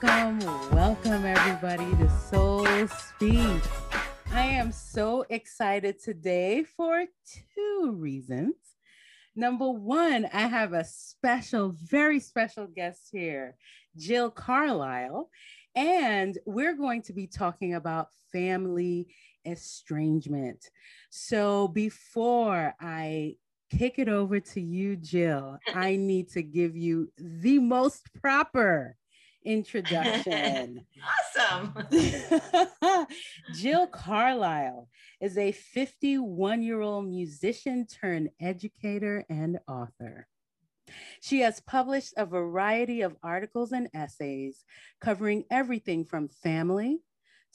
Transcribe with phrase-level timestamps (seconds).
[0.00, 0.38] Welcome,
[0.70, 3.62] welcome everybody to Soul Speak.
[4.32, 7.04] I am so excited today for
[7.56, 8.54] two reasons.
[9.34, 13.56] Number one, I have a special, very special guest here,
[13.96, 15.30] Jill Carlisle,
[15.74, 19.08] and we're going to be talking about family
[19.44, 20.70] estrangement.
[21.10, 23.34] So before I
[23.76, 28.94] kick it over to you, Jill, I need to give you the most proper
[29.48, 30.84] introduction.
[31.36, 31.74] awesome.
[33.54, 34.88] Jill Carlisle
[35.20, 40.28] is a 51 year old musician turned educator and author.
[41.20, 44.64] She has published a variety of articles and essays
[45.00, 47.00] covering everything from family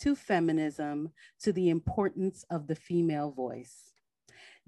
[0.01, 3.93] to feminism to the importance of the female voice.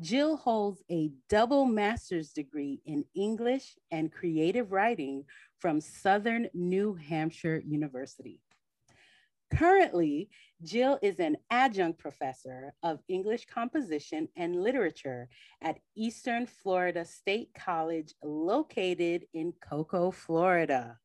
[0.02, 5.24] Jill holds a double master's degree in English and creative writing
[5.60, 8.42] from Southern New Hampshire University.
[9.54, 10.30] Currently,
[10.64, 15.30] Jill is an adjunct professor of English composition and literature
[15.62, 20.98] at Eastern Florida State College, located in Cocoa, Florida.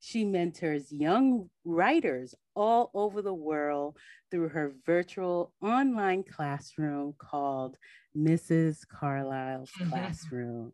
[0.00, 3.98] She mentors young writers all over the world
[4.30, 7.76] through her virtual online classroom called
[8.16, 8.80] Mrs.
[8.88, 9.90] Carlisle's mm-hmm.
[9.90, 10.72] Classroom.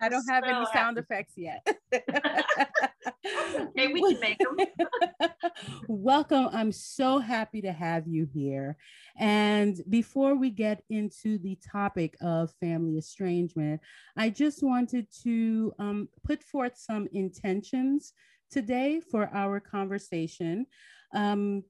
[0.03, 0.71] I don't have so any happy.
[0.75, 1.65] sound effects yet.
[1.95, 5.31] okay, we can make them.
[5.89, 6.49] Welcome.
[6.53, 8.77] I'm so happy to have you here.
[9.17, 13.81] And before we get into the topic of family estrangement,
[14.17, 18.13] I just wanted to um, put forth some intentions
[18.51, 20.67] today for our conversation.
[21.15, 21.63] Um,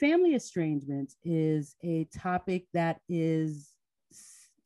[0.00, 3.74] family estrangement is a topic that is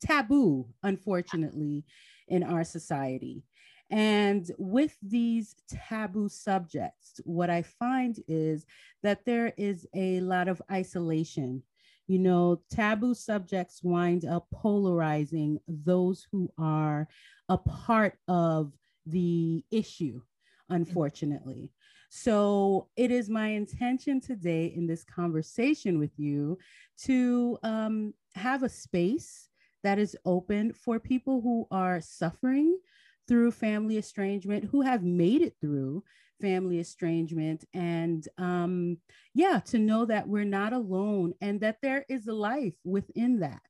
[0.01, 1.83] taboo, unfortunately,
[2.29, 3.43] in our society.
[3.91, 8.65] And with these taboo subjects, what I find is
[9.01, 11.63] that there is a lot of isolation.
[12.07, 17.07] You know, taboo subjects wind up polarizing those who are
[17.49, 18.73] a part of
[19.05, 20.21] the issue,
[20.69, 21.71] unfortunately.
[22.09, 26.57] So it is my intention today in this conversation with you
[27.03, 29.48] to um, have a space
[29.83, 32.77] that is open for people who are suffering
[33.27, 36.03] through family estrangement, who have made it through
[36.41, 37.63] family estrangement.
[37.73, 38.97] And um,
[39.33, 43.61] yeah, to know that we're not alone and that there is life within that.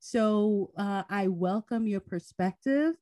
[0.00, 2.94] So uh, I welcome your perspective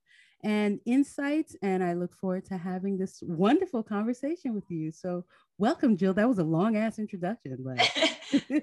[0.45, 4.91] and insights, and I look forward to having this wonderful conversation with you.
[4.91, 5.25] So,
[5.59, 6.15] welcome, Jill.
[6.15, 7.79] That was a long ass introduction, but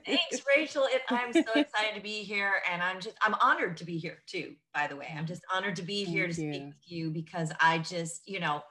[0.06, 0.88] thanks, Rachel.
[1.10, 4.56] I'm so excited to be here, and I'm just I'm honored to be here too.
[4.74, 6.54] By the way, I'm just honored to be Thank here to you.
[6.54, 8.62] speak with you because I just you know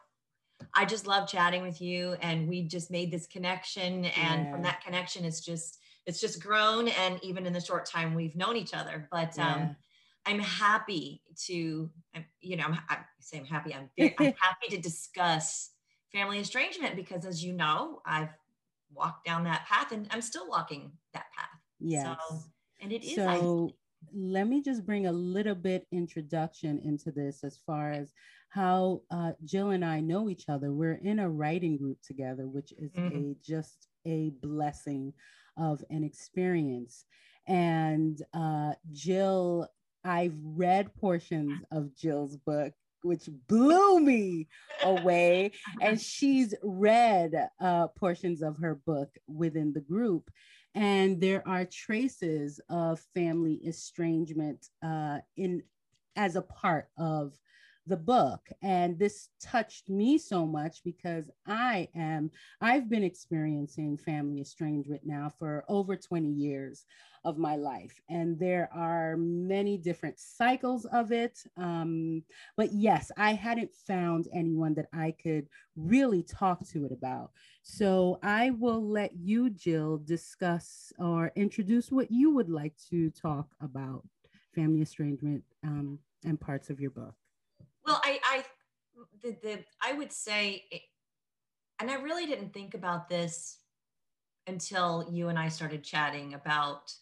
[0.74, 4.50] I just love chatting with you, and we just made this connection, and yeah.
[4.50, 8.36] from that connection, it's just it's just grown, and even in the short time we've
[8.36, 9.34] known each other, but.
[9.36, 9.54] Yeah.
[9.54, 9.76] um
[10.26, 13.74] I'm happy to, I'm, you know, I'm, I say I'm happy.
[13.74, 13.88] I'm,
[14.18, 15.70] I'm happy to discuss
[16.12, 18.28] family estrangement because, as you know, I've
[18.92, 21.48] walked down that path and I'm still walking that path.
[21.80, 22.06] Yes.
[22.06, 22.38] So,
[22.80, 23.14] and it is.
[23.14, 23.70] So
[24.14, 28.12] let me just bring a little bit introduction into this as far as
[28.50, 30.72] how uh, Jill and I know each other.
[30.72, 33.32] We're in a writing group together, which is mm-hmm.
[33.32, 35.12] a just a blessing
[35.56, 37.04] of an experience.
[37.46, 39.68] And uh, Jill
[40.04, 42.72] I've read portions of Jill's book,
[43.08, 44.46] which blew me
[44.84, 45.50] away.
[45.80, 50.30] and she's read uh, portions of her book within the group.
[50.74, 55.62] And there are traces of family estrangement uh, in
[56.14, 57.32] as a part of
[57.88, 58.40] the book.
[58.62, 62.30] And this touched me so much because i am
[62.60, 66.84] i've been experiencing family estrangement now for over 20 years
[67.24, 68.00] of my life.
[68.08, 71.42] And there are many different cycles of it.
[71.56, 72.22] Um,
[72.56, 77.30] but yes i hadn't found anyone that i could really talk to it about.
[77.62, 83.48] So i will let you jill discuss or introduce what you would like to talk
[83.60, 84.04] about
[84.54, 87.14] family estrangement um, and parts of your book
[87.88, 88.44] well, I, I,
[89.22, 90.64] the, the, I would say,
[91.80, 93.58] and I really didn't think about this
[94.46, 96.92] until you and I started chatting about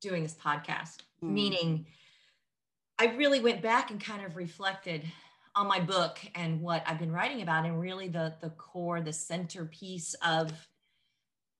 [0.00, 0.98] doing this podcast.
[1.22, 1.30] Mm.
[1.30, 1.86] Meaning,
[2.98, 5.04] I really went back and kind of reflected
[5.54, 9.12] on my book and what I've been writing about, and really the the core, the
[9.12, 10.50] centerpiece of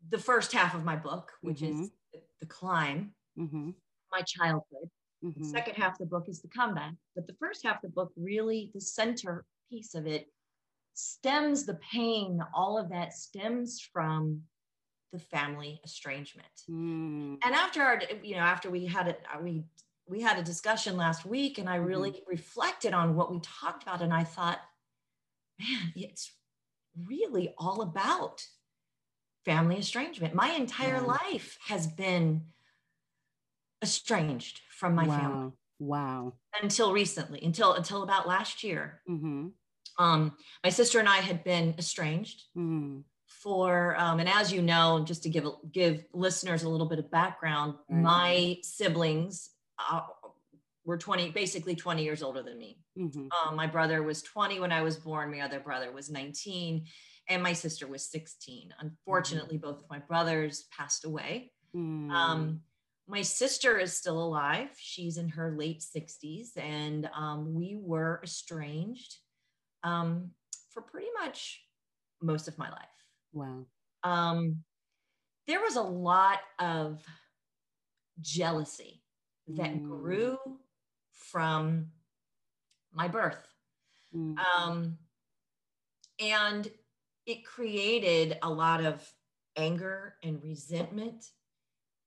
[0.09, 1.83] the first half of my book, which mm-hmm.
[1.83, 1.91] is
[2.41, 3.71] the climb, mm-hmm.
[4.11, 4.91] my childhood,
[5.25, 5.43] Mm-hmm.
[5.43, 6.95] The second half of the book is the comeback.
[7.15, 10.29] But the first half of the book, really, the center piece of it
[10.95, 14.43] stems the pain, all of that stems from
[15.13, 16.49] the family estrangement.
[16.71, 17.39] Mm.
[17.45, 19.65] And after our, you know, after we had it, we
[20.07, 22.31] we had a discussion last week and I really mm-hmm.
[22.31, 24.03] reflected on what we talked about.
[24.03, 24.61] And I thought,
[25.59, 26.33] man, it's
[27.07, 28.45] really all about
[29.45, 30.35] family estrangement.
[30.35, 31.19] My entire yeah.
[31.33, 32.43] life has been
[33.83, 35.19] estranged from my wow.
[35.21, 35.53] family.
[35.79, 36.33] Wow.
[36.61, 39.01] Until recently, until until about last year.
[39.09, 39.49] Mm-hmm.
[39.97, 40.33] Um,
[40.65, 43.01] my sister and I had been estranged mm-hmm.
[43.27, 47.13] for, um, and as you know, just to give give listeners a little bit of
[47.13, 48.03] background, mm-hmm.
[48.03, 50.01] my siblings uh,
[50.85, 52.81] were 20, basically 20 years older than me.
[52.99, 53.29] Mm-hmm.
[53.31, 55.31] Um, my brother was 20 when I was born.
[55.31, 56.87] My other brother was 19,
[57.29, 58.75] and my sister was 16.
[58.81, 59.71] Unfortunately, mm-hmm.
[59.71, 61.53] both of my brothers passed away.
[61.75, 62.11] Mm.
[62.11, 62.61] Um,
[63.13, 64.71] my sister is still alive.
[64.79, 69.19] She's in her late 60s, and um, we were estranged
[69.85, 70.31] um,
[70.73, 71.61] for pretty much
[72.23, 72.89] most of my life.
[73.35, 73.67] Wow.
[74.03, 74.65] Um,
[75.47, 77.05] there was a lot of
[78.23, 79.03] jealousy
[79.47, 79.83] that mm.
[79.83, 80.39] grew
[81.13, 81.89] from
[82.95, 83.47] my birth.
[84.17, 84.37] Mm.
[84.39, 84.97] Um,
[86.19, 86.67] and
[87.27, 89.07] it created a lot of
[89.55, 91.27] anger and resentment,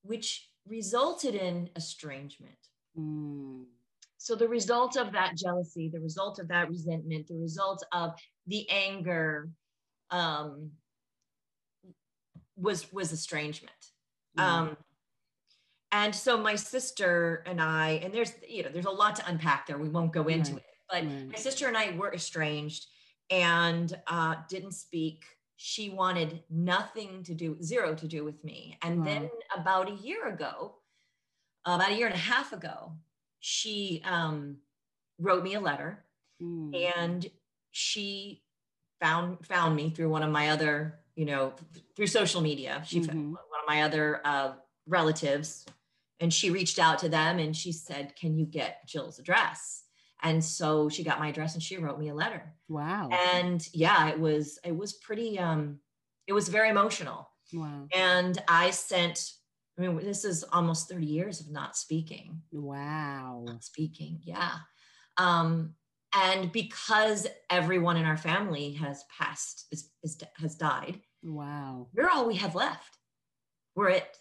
[0.01, 2.57] which resulted in estrangement.
[2.97, 3.65] Mm.
[4.17, 8.13] So, the result of that jealousy, the result of that resentment, the result of
[8.47, 9.50] the anger
[10.09, 10.71] um,
[12.56, 13.91] was was estrangement.
[14.38, 14.44] Mm.
[14.44, 14.77] Um,
[15.91, 19.67] and so my sister and I, and there's you know there's a lot to unpack
[19.67, 19.77] there.
[19.77, 20.62] We won't go into right.
[20.62, 21.29] it, but right.
[21.29, 22.88] my sister and I were estranged
[23.29, 25.23] and uh, didn't speak
[25.57, 28.77] she wanted nothing to do, zero to do with me.
[28.81, 29.05] And wow.
[29.05, 30.75] then about a year ago,
[31.65, 32.93] about a year and a half ago,
[33.39, 34.57] she um,
[35.19, 36.03] wrote me a letter
[36.41, 36.93] mm.
[36.97, 37.29] and
[37.71, 38.43] she
[39.01, 41.53] found found me through one of my other, you know,
[41.95, 42.81] through social media.
[42.85, 43.07] She mm-hmm.
[43.07, 44.53] found one of my other uh,
[44.87, 45.65] relatives
[46.19, 49.83] and she reached out to them and she said, Can you get Jill's address?
[50.25, 52.42] And so she got my address and she wrote me a letter.
[52.68, 53.10] Wow.
[53.33, 55.80] And yeah it was it was pretty um
[56.27, 57.30] it was very emotional.
[57.54, 57.88] Wow.
[57.94, 59.31] And i sent
[59.77, 62.42] i mean this is almost 30 years of not speaking.
[62.51, 63.44] Wow.
[63.45, 64.54] Not speaking yeah.
[65.18, 65.75] Um
[66.13, 71.88] and because everyone in our family has passed is, is has died wow.
[71.94, 72.98] we're all we have left.
[73.75, 74.18] We're it.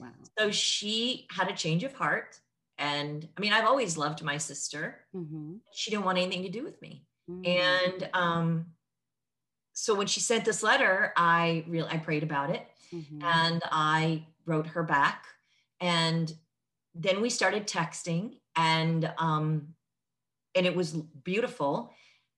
[0.00, 0.08] Wow.
[0.38, 2.40] So she had a change of heart
[2.80, 5.00] and I mean, I've always loved my sister.
[5.14, 5.56] Mm-hmm.
[5.74, 7.04] She didn't want anything to do with me.
[7.30, 7.46] Mm-hmm.
[7.46, 8.66] And um,
[9.74, 13.22] so when she sent this letter, I really I prayed about it, mm-hmm.
[13.22, 15.26] and I wrote her back,
[15.78, 16.32] and
[16.94, 19.74] then we started texting, and um,
[20.54, 21.92] and it was beautiful.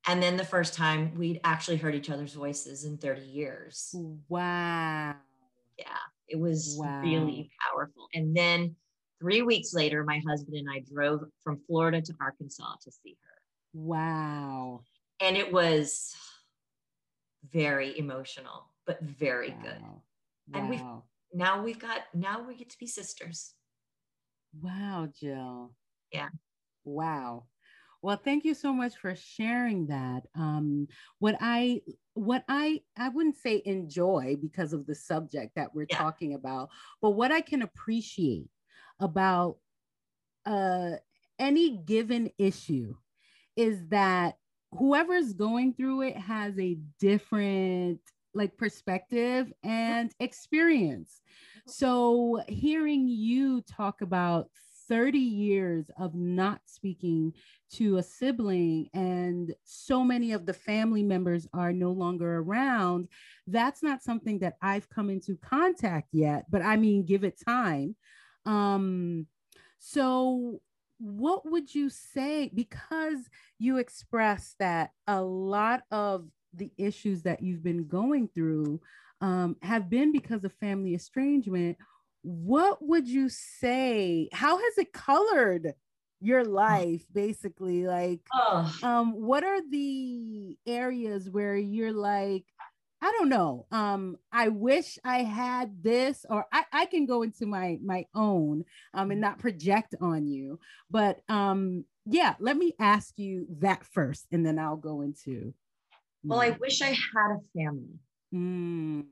[0.08, 3.94] And then the first time we'd actually heard each other's voices in 30 years.
[4.28, 5.14] Wow.
[5.78, 5.86] Yeah,
[6.26, 7.00] it was wow.
[7.02, 8.08] really powerful.
[8.12, 8.74] And then
[9.22, 13.42] Three weeks later, my husband and I drove from Florida to Arkansas to see her.
[13.72, 14.80] Wow.
[15.20, 16.12] And it was
[17.52, 19.62] very emotional, but very wow.
[19.62, 19.80] good.
[19.80, 20.02] Wow.
[20.54, 20.82] And we've
[21.32, 23.54] now we've got now we get to be sisters.
[24.60, 25.72] Wow, Jill.
[26.12, 26.30] Yeah.
[26.84, 27.44] Wow.
[28.02, 30.24] Well, thank you so much for sharing that.
[30.34, 30.88] Um,
[31.20, 31.82] what I
[32.14, 35.98] what I I wouldn't say enjoy because of the subject that we're yeah.
[35.98, 38.48] talking about, but what I can appreciate
[39.02, 39.56] about
[40.46, 40.92] uh,
[41.38, 42.94] any given issue
[43.56, 44.36] is that
[44.72, 48.00] whoever's going through it has a different
[48.34, 51.20] like perspective and experience.
[51.66, 54.48] So hearing you talk about
[54.88, 57.32] 30 years of not speaking
[57.74, 63.08] to a sibling and so many of the family members are no longer around,
[63.46, 67.96] that's not something that I've come into contact yet, but I mean, give it time.
[68.46, 69.26] Um,
[69.78, 70.60] so,
[70.98, 72.50] what would you say?
[72.54, 73.18] Because
[73.58, 78.80] you expressed that a lot of the issues that you've been going through
[79.20, 81.76] um, have been because of family estrangement
[82.22, 85.74] what would you say how has it colored
[86.20, 88.72] your life basically like oh.
[88.84, 92.44] um what are the areas where you're like
[93.02, 97.44] i don't know um i wish i had this or i, I can go into
[97.46, 100.58] my my own um and not project on you
[100.90, 105.52] but um yeah let me ask you that first and then i'll go into
[106.24, 107.98] well i wish i had a family
[108.34, 109.04] mm.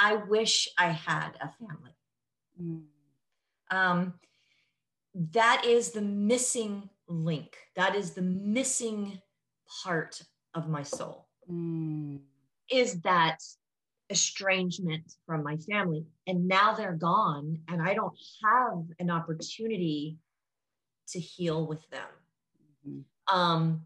[0.00, 1.94] I wish I had a family.
[2.60, 2.84] Mm.
[3.70, 4.14] Um,
[5.14, 7.56] that is the missing link.
[7.76, 9.20] That is the missing
[9.84, 10.22] part
[10.54, 11.28] of my soul.
[11.50, 12.20] Mm.
[12.70, 13.40] Is that
[14.10, 16.04] estrangement from my family.
[16.26, 20.18] And now they're gone, and I don't have an opportunity
[21.08, 22.08] to heal with them.
[22.86, 23.36] Mm-hmm.
[23.36, 23.82] Um,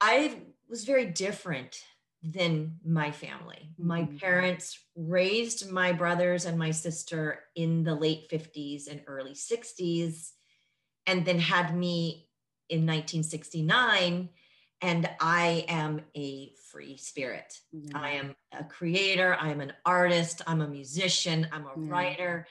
[0.00, 0.36] I
[0.68, 1.82] was very different
[2.22, 3.70] than my family.
[3.78, 4.16] My mm-hmm.
[4.18, 10.30] parents raised my brothers and my sister in the late 50s and early 60s,
[11.06, 12.28] and then had me
[12.68, 14.28] in 1969.
[14.82, 17.52] And I am a free spirit.
[17.74, 17.96] Mm-hmm.
[17.96, 19.36] I am a creator.
[19.38, 20.42] I am an artist.
[20.46, 21.46] I'm a musician.
[21.52, 21.88] I'm a mm-hmm.
[21.88, 22.46] writer.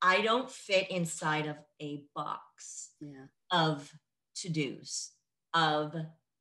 [0.00, 3.26] I don't fit inside of a box yeah.
[3.50, 3.90] of
[4.36, 5.12] to dos,
[5.54, 5.94] of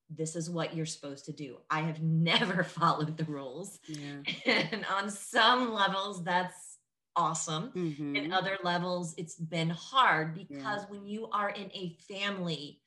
[0.09, 1.57] this is what you're supposed to do.
[1.69, 3.79] I have never followed the rules.
[3.87, 4.21] Yeah.
[4.73, 6.77] And on some levels, that's
[7.15, 7.71] awesome.
[7.75, 8.15] Mm-hmm.
[8.15, 10.85] In other levels, it's been hard because yeah.
[10.89, 12.81] when you are in a family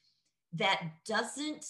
[0.55, 1.65] that doesn't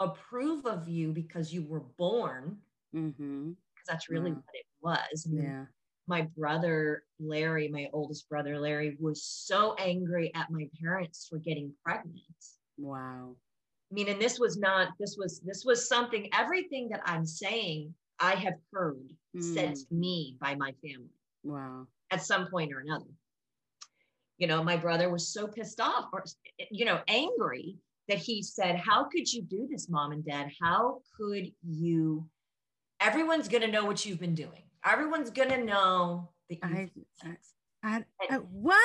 [0.00, 2.58] approve of you because you were born,
[2.92, 3.50] because mm-hmm.
[3.86, 4.36] that's really yeah.
[4.80, 5.26] what it was.
[5.30, 5.64] yeah.
[6.06, 11.72] My brother Larry, my oldest brother Larry, was so angry at my parents for getting
[11.84, 12.22] pregnant.
[12.78, 13.34] Wow
[13.90, 17.94] I mean, and this was not, this was, this was something, everything that I'm saying,
[18.20, 19.54] I have heard mm.
[19.54, 21.08] said to me by my family.
[21.42, 21.86] Wow.
[22.10, 23.06] At some point or another.
[24.36, 26.24] You know, my brother was so pissed off or,
[26.70, 27.76] you know, angry
[28.08, 30.50] that he said, How could you do this, mom and dad?
[30.60, 32.28] How could you?
[33.00, 34.62] Everyone's going to know what you've been doing.
[34.84, 36.90] Everyone's going to know that I,
[37.82, 38.82] I, I, what?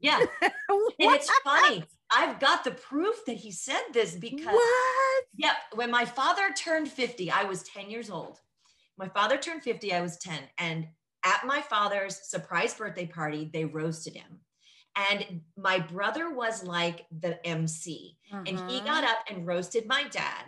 [0.00, 0.18] Yeah.
[0.40, 0.52] what?
[1.00, 5.24] And it's funny I've got the proof that he said this because what?
[5.36, 5.52] Yep.
[5.74, 8.38] When my father turned 50, I was 10 years old.
[8.96, 10.38] My father turned 50, I was 10.
[10.58, 10.86] And
[11.24, 14.40] at my father's surprise birthday party, they roasted him.
[15.10, 18.16] And my brother was like the MC.
[18.32, 18.42] Uh-huh.
[18.46, 19.12] And he got uh-huh.
[19.12, 20.44] up and roasted my dad.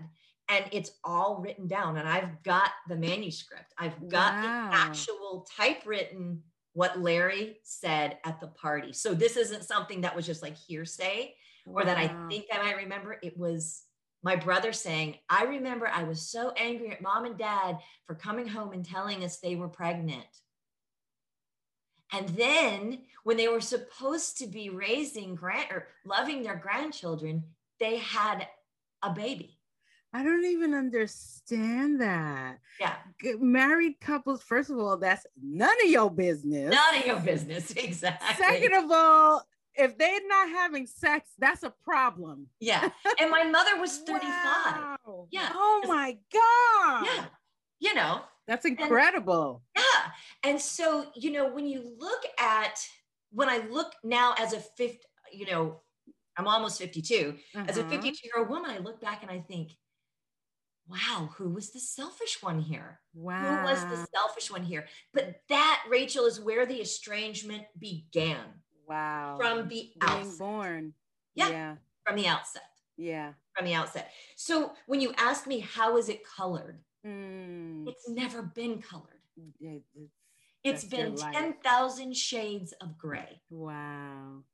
[0.49, 1.97] And it's all written down.
[1.97, 3.73] And I've got the manuscript.
[3.78, 4.69] I've got wow.
[4.71, 6.42] the actual typewritten
[6.73, 8.92] what Larry said at the party.
[8.92, 11.35] So this isn't something that was just like hearsay
[11.66, 13.19] or that I think I might remember.
[13.23, 13.83] It was
[14.23, 18.47] my brother saying, I remember I was so angry at mom and dad for coming
[18.47, 20.26] home and telling us they were pregnant.
[22.12, 27.45] And then when they were supposed to be raising grand or loving their grandchildren,
[27.79, 28.47] they had
[29.02, 29.59] a baby.
[30.12, 32.59] I don't even understand that.
[32.81, 32.97] Yeah.
[33.38, 36.75] Married couples, first of all, that's none of your business.
[36.75, 37.73] None of your business.
[37.76, 38.45] Exactly.
[38.45, 42.49] Second of all, if they're not having sex, that's a problem.
[42.59, 42.90] Yeah.
[43.21, 44.23] And my mother was 35.
[44.25, 45.29] wow.
[45.31, 45.50] Yeah.
[45.55, 47.07] Oh my God.
[47.07, 47.25] Yeah.
[47.79, 49.62] You know, that's incredible.
[49.75, 50.50] And, yeah.
[50.50, 52.78] And so, you know, when you look at,
[53.32, 55.80] when I look now as a fifth, you know,
[56.37, 57.35] I'm almost 52.
[57.54, 57.64] Uh-huh.
[57.68, 57.90] As a uh-huh.
[57.90, 59.73] 52 year old woman, I look back and I think,
[60.88, 63.00] wow, who was the selfish one here?
[63.14, 63.38] Wow.
[63.38, 64.87] Who was the selfish one here?
[65.14, 68.38] But that, Rachel, is where the estrangement began.
[68.88, 69.37] Wow.
[69.38, 70.38] From the Being outset.
[70.38, 70.94] born.
[71.35, 71.75] Yeah, yeah.
[72.04, 72.62] From the outset.
[72.97, 73.32] Yeah.
[73.56, 74.11] From the outset.
[74.37, 76.80] So when you ask me, how is it colored?
[77.07, 77.88] Mm.
[77.88, 79.07] It's never been colored.
[79.61, 80.12] It, it's,
[80.62, 83.40] it's been 10,000 shades of gray.
[83.50, 84.45] Wow.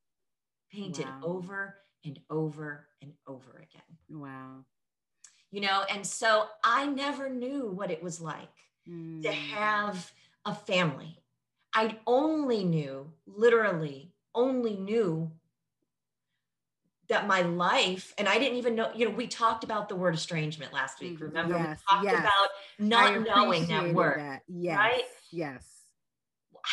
[0.72, 1.20] Painted wow.
[1.22, 3.98] over and over and over again.
[4.08, 4.64] Wow.
[5.50, 8.48] You know, and so I never knew what it was like
[8.88, 9.22] mm.
[9.22, 10.12] to have
[10.44, 11.18] a family.
[11.74, 15.32] I only knew literally only knew
[17.08, 20.14] that my life and i didn't even know you know we talked about the word
[20.14, 21.24] estrangement last week mm-hmm.
[21.24, 22.20] remember yes, we talked yes.
[22.20, 22.48] about
[22.78, 24.42] not knowing that word that.
[24.48, 25.64] Yes, right yes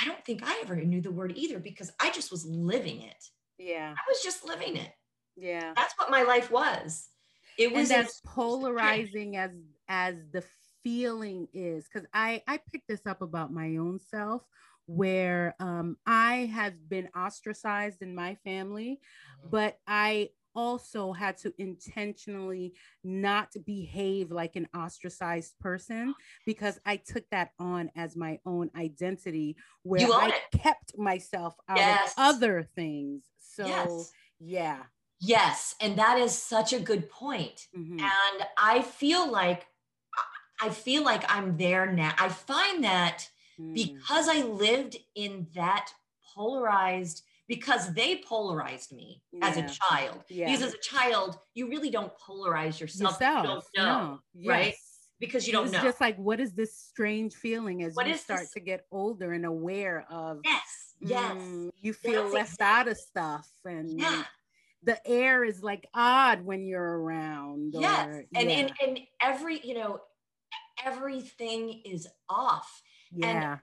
[0.01, 3.29] i don't think i ever knew the word either because i just was living it
[3.57, 3.93] Yeah.
[3.95, 4.91] I was just living it.
[5.35, 5.73] Yeah.
[5.75, 7.07] That's what my life was.
[7.57, 9.51] It was and as polarizing as
[9.87, 10.43] as the
[10.83, 14.41] feeling is because I I picked this up about my own self
[14.85, 18.99] where um I have been ostracized in my family,
[19.39, 19.49] mm-hmm.
[19.49, 22.73] but I also had to intentionally
[23.03, 26.13] not behave like an ostracized person
[26.45, 30.59] because I took that on as my own identity where I it.
[30.59, 32.13] kept myself out yes.
[32.17, 33.23] of other things.
[33.39, 34.11] So, yes.
[34.39, 34.83] yeah.
[35.19, 35.75] Yes.
[35.79, 37.67] And that is such a good point.
[37.77, 37.99] Mm-hmm.
[37.99, 39.65] And I feel like,
[40.61, 42.13] I feel like I'm there now.
[42.17, 43.27] I find that
[43.59, 43.73] mm.
[43.73, 45.89] because I lived in that
[46.35, 49.47] polarized because they polarized me yeah.
[49.47, 50.23] as a child.
[50.29, 50.45] Yeah.
[50.45, 53.13] Because as a child, you really don't polarize yourself.
[53.13, 53.67] yourself.
[53.73, 54.49] You don't know, no.
[54.49, 54.67] right?
[54.67, 54.89] Yes.
[55.19, 55.77] Because you don't know.
[55.77, 55.83] it's know.
[55.83, 58.51] Just like what is this strange feeling as what you start this?
[58.51, 61.35] to get older and aware of yes, yes.
[61.35, 62.81] Mm, you feel That's left exactly.
[62.81, 64.23] out of stuff and yeah.
[64.83, 67.73] the air is like odd when you're around.
[67.73, 68.07] Yes.
[68.07, 68.57] Or, and, yeah.
[68.57, 70.01] and and every, you know,
[70.83, 72.81] everything is off.
[73.15, 73.51] Yeah.
[73.51, 73.59] And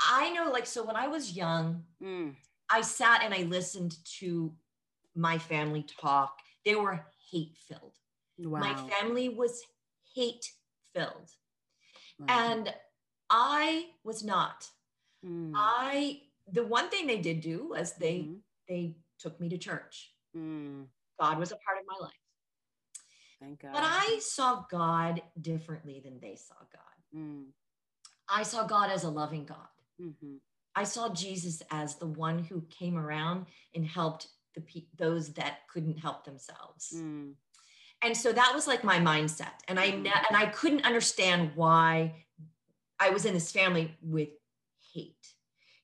[0.00, 2.34] I know like so when I was young, mm
[2.72, 4.52] I sat and I listened to
[5.16, 6.38] my family talk.
[6.64, 7.96] They were hate filled.
[8.38, 8.60] Wow.
[8.60, 9.60] My family was
[10.14, 10.46] hate
[10.94, 11.30] filled.
[12.20, 12.26] Wow.
[12.28, 12.74] And
[13.28, 14.68] I was not.
[15.26, 15.52] Mm.
[15.54, 16.20] I
[16.52, 18.34] the one thing they did do was they mm-hmm.
[18.68, 20.12] they took me to church.
[20.36, 20.86] Mm.
[21.20, 22.12] God was a part of my life.
[23.40, 23.72] Thank God.
[23.72, 27.18] But I saw God differently than they saw God.
[27.18, 27.44] Mm.
[28.30, 29.56] I saw God as a loving God.
[30.00, 30.36] Mm-hmm.
[30.74, 35.68] I saw Jesus as the one who came around and helped the pe- those that
[35.72, 36.92] couldn't help themselves.
[36.94, 37.32] Mm.
[38.02, 39.52] And so that was like my mindset.
[39.68, 40.06] And I mm.
[40.06, 42.14] and I couldn't understand why
[42.98, 44.28] I was in this family with
[44.94, 45.34] hate.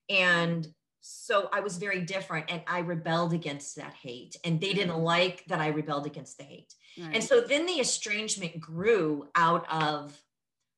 [0.09, 0.67] And
[1.01, 4.35] so I was very different and I rebelled against that hate.
[4.43, 5.03] And they didn't mm.
[5.03, 6.73] like that I rebelled against the hate.
[6.97, 7.15] Right.
[7.15, 10.19] And so then the estrangement grew out of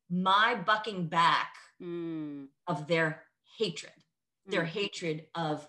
[0.10, 2.48] my bucking back mm.
[2.68, 3.24] of their
[3.58, 3.92] hatred
[4.50, 4.68] their mm.
[4.68, 5.68] hatred of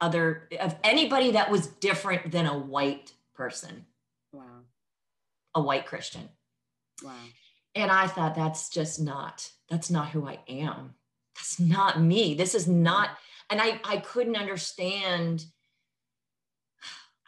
[0.00, 3.84] other of anybody that was different than a white person.
[4.32, 4.62] Wow.
[5.54, 6.28] A white Christian.
[7.02, 7.12] Wow.
[7.74, 10.94] And I thought that's just not that's not who I am.
[11.36, 12.34] That's not me.
[12.34, 13.10] This is not
[13.50, 15.44] and I I couldn't understand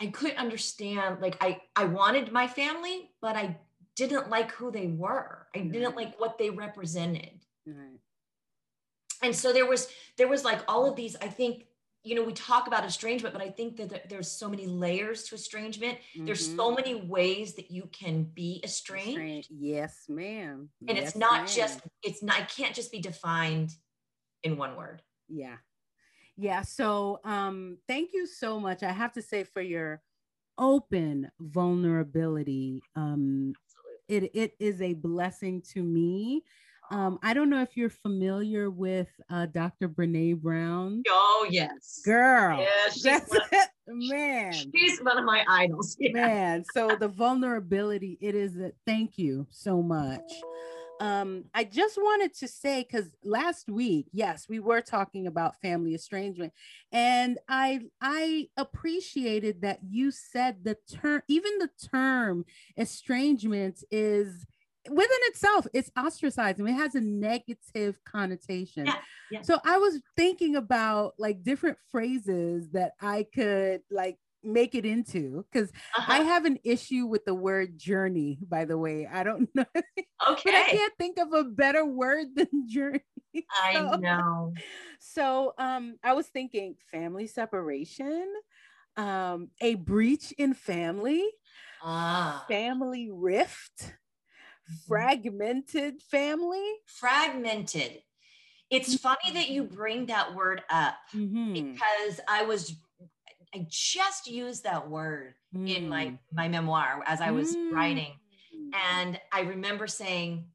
[0.00, 3.58] I couldn't understand like I I wanted my family, but I
[3.96, 5.46] didn't like who they were.
[5.54, 7.44] I didn't like what they represented.
[7.66, 8.00] Right
[9.22, 11.66] and so there was there was like all of these i think
[12.04, 15.34] you know we talk about estrangement but i think that there's so many layers to
[15.34, 16.26] estrangement mm-hmm.
[16.26, 16.76] there's so mm-hmm.
[16.76, 21.46] many ways that you can be estranged yes ma'am and yes, it's not ma'am.
[21.46, 23.70] just it's not I can't just be defined
[24.42, 25.56] in one word yeah
[26.36, 30.02] yeah so um thank you so much i have to say for your
[30.58, 33.54] open vulnerability um
[34.12, 36.42] it, it is a blessing to me
[36.92, 39.88] um, I don't know if you're familiar with uh, Dr.
[39.88, 41.02] Brene Brown.
[41.08, 42.02] Oh, yes.
[42.04, 42.60] Girl.
[42.60, 43.70] Yeah, she's one,
[44.10, 44.52] man.
[44.52, 45.96] She's one of my idols.
[45.98, 46.12] Yeah.
[46.12, 46.64] Man.
[46.74, 50.20] So the vulnerability, it is a thank you so much.
[51.02, 55.96] Um, I just wanted to say because last week, yes, we were talking about family
[55.96, 56.52] estrangement,
[56.92, 62.44] and I I appreciated that you said the term, even the term
[62.78, 64.46] estrangement is
[64.88, 68.96] within itself it's ostracizing it has a negative connotation yeah,
[69.30, 69.40] yeah.
[69.40, 75.44] so i was thinking about like different phrases that i could like make it into
[75.50, 76.12] because uh-huh.
[76.12, 79.64] i have an issue with the word journey by the way i don't know
[80.28, 83.00] okay i can't think of a better word than journey
[83.62, 84.52] i know
[85.00, 88.26] so um i was thinking family separation
[88.96, 91.26] um a breach in family
[91.82, 92.44] ah.
[92.48, 93.94] family rift
[94.70, 94.88] Mm-hmm.
[94.88, 96.64] fragmented family?
[96.86, 98.02] Fragmented.
[98.70, 101.52] It's funny that you bring that word up mm-hmm.
[101.52, 102.76] because I was
[103.54, 105.68] I just used that word mm.
[105.68, 106.18] in my mm.
[106.32, 107.72] my memoir as I was mm.
[107.72, 108.12] writing
[108.72, 110.46] and I remember saying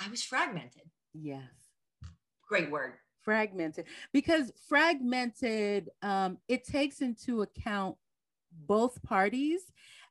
[0.00, 0.82] I was fragmented.
[1.14, 1.42] Yes.
[2.48, 2.94] Great word.
[3.22, 7.96] Fragmented because fragmented um it takes into account
[8.66, 9.60] both parties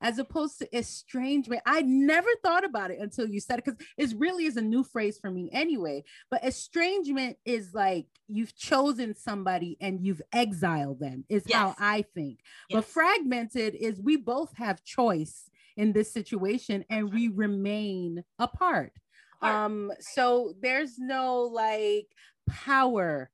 [0.01, 1.61] as opposed to estrangement.
[1.65, 4.83] I never thought about it until you said it because it really is a new
[4.83, 6.03] phrase for me anyway.
[6.29, 11.55] But estrangement is like you've chosen somebody and you've exiled them, is yes.
[11.57, 12.39] how I think.
[12.69, 12.77] Yes.
[12.77, 18.93] But fragmented is we both have choice in this situation and we remain apart.
[19.41, 22.07] Um, so there's no like
[22.47, 23.29] power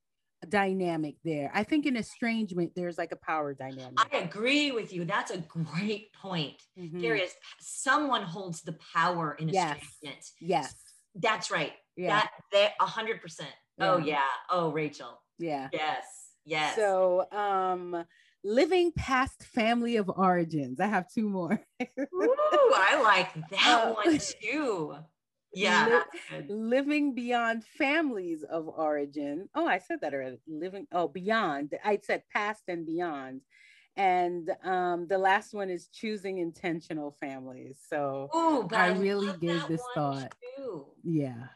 [0.50, 1.52] dynamic there.
[1.54, 3.98] I think in estrangement, there's like a power dynamic.
[3.98, 5.06] I agree with you.
[5.06, 6.62] That's a great point.
[6.78, 7.02] Mm-hmm.
[7.02, 9.92] There is someone holds the power in estrangement.
[10.02, 10.34] Yes.
[10.40, 10.76] yes.
[11.16, 11.74] That's right.
[11.96, 12.24] Yeah.
[12.52, 13.52] That a hundred percent.
[13.80, 14.22] Oh yeah.
[14.50, 15.22] Oh Rachel.
[15.38, 15.70] Yeah.
[15.74, 16.06] Yes.
[16.46, 16.76] Yes.
[16.76, 18.06] So um
[18.44, 20.80] living past family of origins.
[20.80, 21.62] I have two more.
[21.82, 22.36] Ooh,
[22.74, 24.96] I like that uh, one too.
[25.54, 26.04] Yeah.
[26.32, 29.50] Li- living beyond families of origin.
[29.56, 30.40] Oh, I said that already.
[30.48, 31.74] Living, oh, beyond.
[31.84, 33.42] I said past and beyond.
[33.98, 37.78] And um, the last one is choosing intentional families.
[37.90, 40.34] So Ooh, I, I really gave this thought.
[40.58, 40.86] Too.
[41.04, 41.48] Yeah.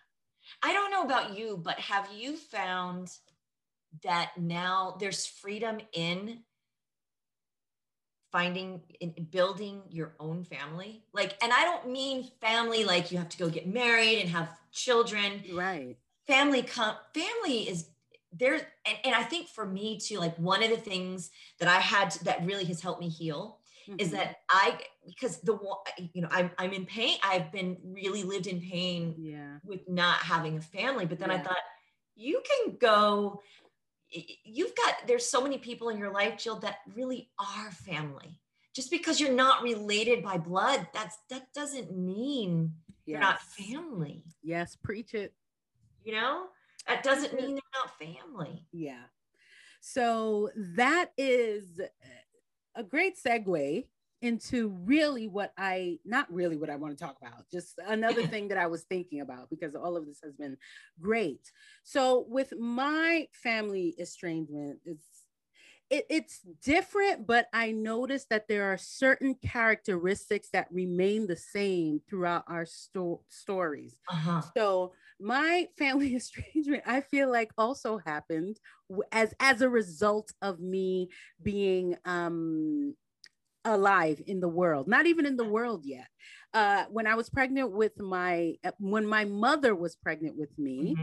[0.61, 3.11] I don't know about you, but have you found
[4.03, 6.39] that now there's freedom in
[8.35, 13.29] finding in building your own family like and i don't mean family like you have
[13.29, 15.95] to go get married and have children right
[16.27, 17.87] family com- family is
[18.33, 21.79] there and, and i think for me too like one of the things that i
[21.79, 24.01] had to, that really has helped me heal mm-hmm.
[24.01, 25.57] is that i because the
[26.11, 30.17] you know I'm, I'm in pain i've been really lived in pain yeah with not
[30.17, 31.35] having a family but then yeah.
[31.35, 31.63] i thought
[32.17, 33.41] you can go
[34.11, 38.39] you've got there's so many people in your life jill that really are family.
[38.73, 42.73] Just because you're not related by blood that's that doesn't mean
[43.05, 43.13] yes.
[43.13, 44.23] you're not family.
[44.43, 45.33] Yes preach it.
[46.03, 46.45] You know?
[46.87, 48.65] That doesn't mean they're not family.
[48.71, 49.03] Yeah.
[49.81, 51.81] So that is
[52.75, 53.85] a great segue
[54.25, 58.47] into really what I, not really what I want to talk about, just another thing
[58.49, 60.57] that I was thinking about because all of this has been
[60.99, 61.51] great.
[61.83, 65.05] So with my family estrangement, it's
[65.89, 72.01] it, it's different, but I noticed that there are certain characteristics that remain the same
[72.09, 73.95] throughout our sto- stories.
[74.09, 74.41] Uh-huh.
[74.57, 78.59] So my family estrangement, I feel like also happened
[79.11, 81.09] as as a result of me
[81.41, 82.95] being um
[83.65, 86.07] alive in the world, not even in the world yet.
[86.53, 90.95] Uh, when I was pregnant with my, uh, when my mother was pregnant with me,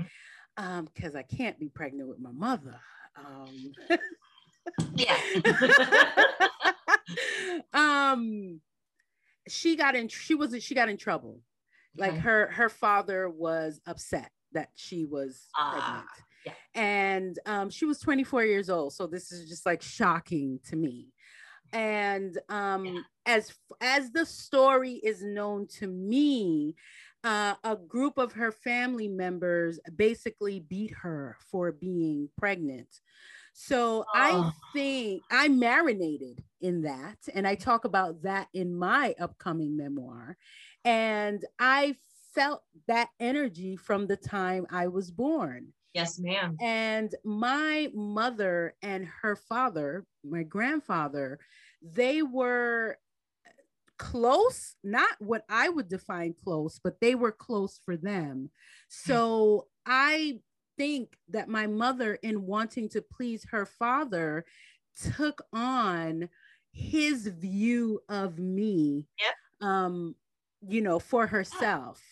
[0.56, 1.06] because mm-hmm.
[1.06, 2.80] um, I can't be pregnant with my mother.
[3.16, 3.72] Um,
[4.94, 5.18] yeah.
[7.74, 8.60] um,
[9.48, 10.08] she got in.
[10.08, 10.62] She was.
[10.62, 11.40] She got in trouble.
[11.96, 12.46] Like her.
[12.50, 16.06] Her father was upset that she was uh, pregnant.
[16.46, 16.52] Yeah.
[16.74, 18.94] And um, she was 24 years old.
[18.94, 21.11] So this is just like shocking to me
[21.72, 23.00] and um, yeah.
[23.26, 26.74] as as the story is known to me
[27.24, 32.88] uh, a group of her family members basically beat her for being pregnant
[33.52, 34.06] so oh.
[34.14, 40.36] i think i marinated in that and i talk about that in my upcoming memoir
[40.84, 41.94] and i
[42.34, 46.56] felt that energy from the time i was born Yes, ma'am.
[46.60, 51.38] And my mother and her father, my grandfather,
[51.82, 52.98] they were
[53.98, 58.50] close, not what I would define close, but they were close for them.
[58.88, 60.40] So I
[60.76, 64.44] think that my mother, in wanting to please her father,
[65.16, 66.28] took on
[66.72, 69.34] his view of me, yep.
[69.68, 70.14] um,
[70.66, 72.02] you know, for herself.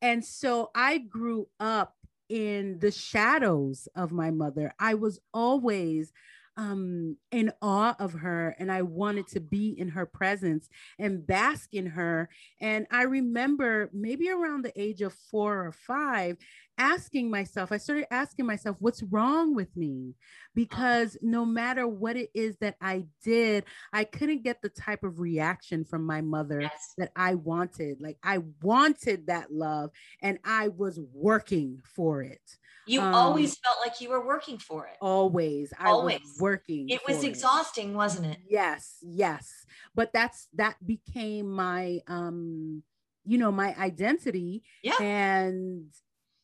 [0.00, 1.94] And so I grew up
[2.28, 4.74] in the shadows of my mother.
[4.78, 6.12] I was always
[6.56, 11.72] um, in awe of her and I wanted to be in her presence and bask
[11.72, 12.28] in her.
[12.60, 16.36] And I remember maybe around the age of four or five,
[16.78, 20.14] asking myself, I started asking myself, what's wrong with me?
[20.54, 25.20] Because no matter what it is that I did, I couldn't get the type of
[25.20, 26.94] reaction from my mother yes.
[26.98, 28.00] that I wanted.
[28.00, 32.40] Like I wanted that love and I was working for it.
[32.86, 34.96] You um, always felt like you were working for it.
[35.00, 35.72] Always.
[35.78, 36.20] I always.
[36.20, 36.88] was working.
[36.88, 37.96] It was exhausting, it.
[37.96, 38.38] wasn't it?
[38.48, 39.50] Yes, yes.
[39.94, 42.82] But that's that became my um
[43.24, 45.00] you know my identity yeah.
[45.00, 45.86] and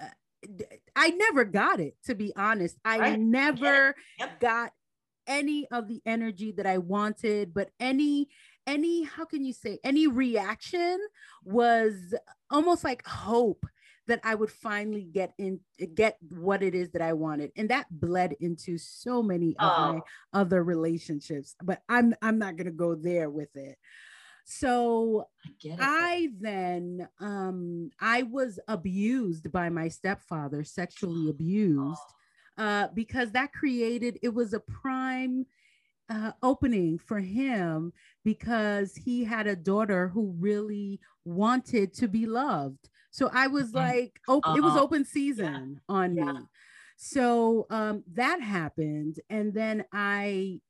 [0.01, 0.07] uh,
[0.95, 2.77] I never got it to be honest.
[2.85, 3.19] I right.
[3.19, 4.41] never yep.
[4.41, 4.73] got
[5.27, 8.29] any of the energy that I wanted, but any
[8.67, 10.99] any how can you say any reaction
[11.43, 12.15] was
[12.51, 13.65] almost like hope
[14.09, 15.61] that I would finally get in
[15.95, 17.53] get what it is that I wanted.
[17.57, 19.93] And that bled into so many of oh.
[19.93, 20.01] my
[20.33, 21.55] other relationships.
[21.63, 23.79] But I'm I'm not gonna go there with it.
[24.45, 25.29] So
[25.63, 32.01] I, I then um I was abused by my stepfather, sexually abused,
[32.57, 32.65] oh.
[32.65, 35.47] uh, because that created it was a prime
[36.11, 37.93] uh, opening for him
[38.25, 42.89] because he had a daughter who really wanted to be loved.
[43.11, 44.57] So I was like, op- uh-huh.
[44.57, 44.83] it was uh-huh.
[44.83, 45.95] open season yeah.
[45.95, 46.25] on yeah.
[46.25, 46.39] me.
[46.97, 49.21] So um, that happened.
[49.31, 50.61] And then I,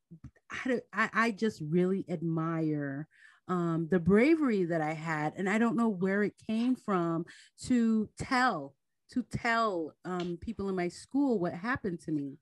[0.51, 3.09] I, I just really admire
[3.49, 5.35] um, the bravery that I had.
[5.37, 7.25] And I don't know where it came from
[7.65, 8.75] to tell,
[9.13, 12.37] to tell um, people in my school what happened to me.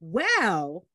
[0.00, 0.86] Well,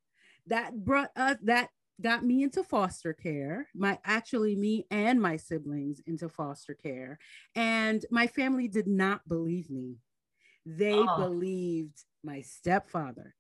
[0.47, 1.69] that brought us, that
[2.02, 7.20] got me into foster care my actually me and my siblings into foster care
[7.56, 9.96] and my family did not believe me
[10.66, 11.18] they oh.
[11.18, 13.36] believed my stepfather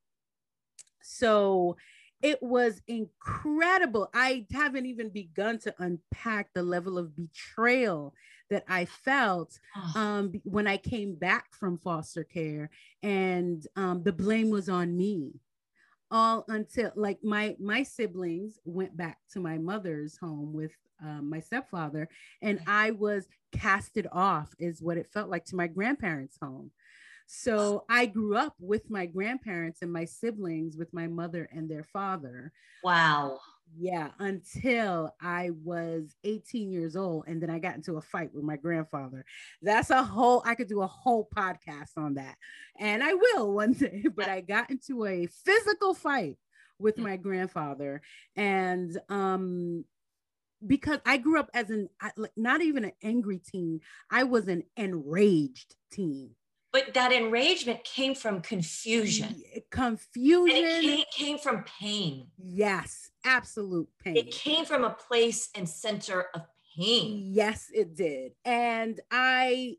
[1.01, 1.77] so
[2.21, 8.13] it was incredible i haven't even begun to unpack the level of betrayal
[8.49, 9.99] that i felt oh.
[9.99, 12.69] um, when i came back from foster care
[13.03, 15.31] and um, the blame was on me
[16.11, 21.39] all until like my my siblings went back to my mother's home with um, my
[21.39, 22.09] stepfather
[22.41, 26.71] and i was casted off is what it felt like to my grandparents home.
[27.27, 31.83] So i grew up with my grandparents and my siblings with my mother and their
[31.83, 32.51] father.
[32.83, 33.39] Wow
[33.77, 37.25] yeah, until I was 18 years old.
[37.27, 39.25] And then I got into a fight with my grandfather.
[39.61, 42.35] That's a whole, I could do a whole podcast on that.
[42.79, 46.37] And I will one day, but I got into a physical fight
[46.79, 48.01] with my grandfather.
[48.35, 49.85] And um,
[50.65, 51.89] because I grew up as an,
[52.35, 56.31] not even an angry teen, I was an enraged teen.
[56.71, 59.41] But that enragement came from confusion.
[59.71, 60.55] Confusion.
[60.55, 62.27] And it came, came from pain.
[62.37, 64.15] Yes, absolute pain.
[64.15, 66.41] It came from a place and center of
[66.77, 67.31] pain.
[67.33, 68.33] Yes, it did.
[68.45, 69.77] And I,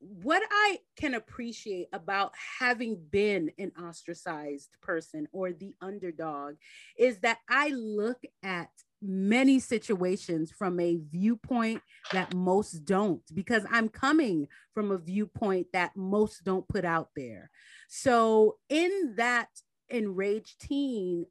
[0.00, 6.56] what I can appreciate about having been an ostracized person or the underdog
[6.98, 8.70] is that I look at
[9.02, 11.82] many situations from a viewpoint
[12.12, 17.50] that most don't because I'm coming from a viewpoint that most don't put out there.
[17.88, 19.48] So in that
[19.88, 21.26] enraged teen,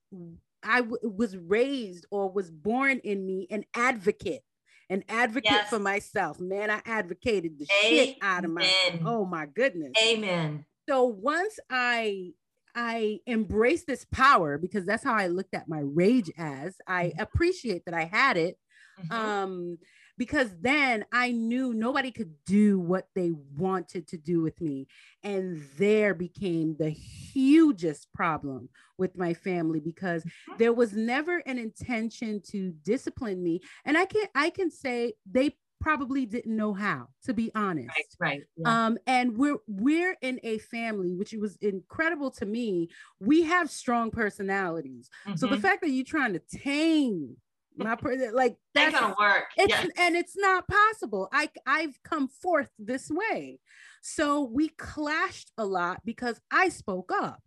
[0.63, 4.43] I w- was raised or was born in me an advocate
[4.89, 5.69] an advocate yes.
[5.69, 6.39] for myself.
[6.39, 8.05] Man, I advocated the Amen.
[8.05, 8.69] shit out of my
[9.03, 9.93] oh my goodness.
[10.03, 10.65] Amen.
[10.87, 12.33] So once I
[12.75, 16.75] I embrace this power because that's how I looked at my rage as.
[16.87, 17.21] I mm-hmm.
[17.21, 18.57] appreciate that I had it.
[18.99, 19.13] Mm-hmm.
[19.13, 19.77] Um,
[20.17, 24.87] because then I knew nobody could do what they wanted to do with me.
[25.23, 30.57] And there became the hugest problem with my family because mm-hmm.
[30.57, 33.61] there was never an intention to discipline me.
[33.83, 38.15] And I can I can say they probably didn't know how to be honest right
[38.19, 38.85] right yeah.
[38.85, 44.09] um and we're we're in a family which was incredible to me we have strong
[44.09, 45.35] personalities mm-hmm.
[45.35, 45.61] so the mm-hmm.
[45.61, 47.37] fact that you're trying to tame
[47.77, 49.87] my person like that's gonna work it's, yes.
[49.99, 53.59] and it's not possible i i've come forth this way
[54.01, 57.43] so we clashed a lot because i spoke up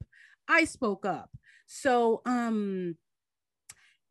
[0.46, 1.28] i spoke up
[1.66, 2.94] so um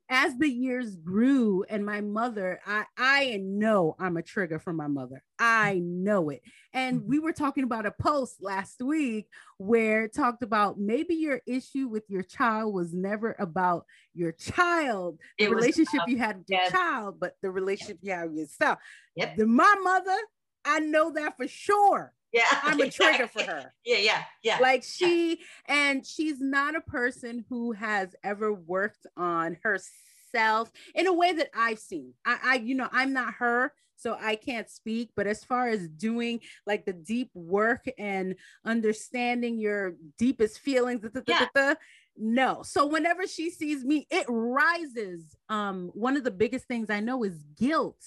[0.10, 4.88] as the years grew and my mother i i know i'm a trigger for my
[4.88, 5.24] mother.
[5.40, 6.42] I know it.
[6.74, 7.10] And mm-hmm.
[7.10, 11.88] we were talking about a post last week where it talked about maybe your issue
[11.88, 16.70] with your child was never about your child the it relationship you had with your
[16.70, 18.80] child but the relationship you have with yourself.
[19.16, 19.38] Yep.
[19.38, 20.18] the, my mother
[20.66, 24.84] i know that for sure yeah i'm a trigger for her yeah yeah yeah like
[24.84, 25.36] she yeah.
[25.68, 31.50] and she's not a person who has ever worked on herself in a way that
[31.56, 35.10] i've seen i, I you know i'm not her so I can't speak.
[35.16, 41.22] But as far as doing like the deep work and understanding your deepest feelings, da,
[41.26, 41.74] da, da,
[42.16, 42.62] no.
[42.64, 45.36] So whenever she sees me, it rises.
[45.50, 48.02] Um, one of the biggest things I know is guilt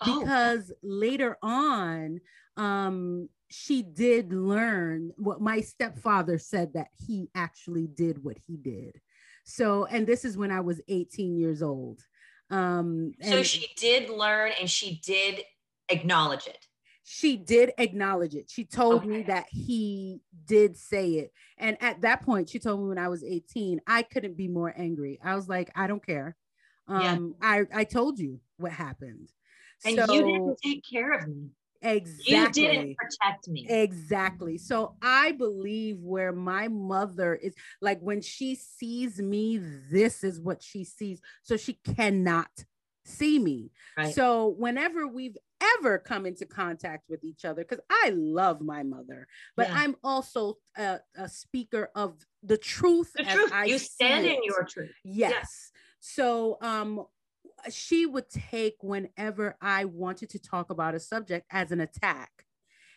[0.00, 0.20] oh.
[0.20, 0.78] because oh.
[0.82, 2.20] later on,
[2.56, 9.00] um, she did learn what my stepfather said that he actually did what he did.
[9.44, 12.00] So, and this is when I was 18 years old.
[12.50, 15.42] Um, so she did learn and she did
[15.88, 16.66] acknowledge it.
[17.04, 18.50] She did acknowledge it.
[18.50, 19.08] She told okay.
[19.08, 21.32] me that he did say it.
[21.56, 24.74] And at that point, she told me when I was 18, I couldn't be more
[24.76, 25.18] angry.
[25.24, 26.36] I was like, I don't care.
[26.86, 27.48] Um, yeah.
[27.48, 29.30] I, I told you what happened.
[29.86, 31.48] And so, you didn't take care of me.
[31.80, 32.34] Exactly.
[32.34, 33.66] You didn't protect me.
[33.68, 34.58] Exactly.
[34.58, 39.60] So I believe where my mother is like when she sees me,
[39.90, 41.20] this is what she sees.
[41.42, 42.50] So she cannot
[43.04, 43.70] see me.
[43.96, 44.14] Right.
[44.14, 45.36] So whenever we've
[45.78, 49.76] ever come into contact with each other, because I love my mother, but yeah.
[49.78, 53.12] I'm also a, a, speaker of the truth.
[53.14, 53.52] The truth.
[53.66, 54.36] you stand it.
[54.36, 54.92] in your truth.
[55.04, 55.32] Yes.
[55.32, 55.70] yes.
[56.00, 57.04] So um
[57.66, 62.30] Uh, she would take whenever I wanted to talk about a subject as an attack.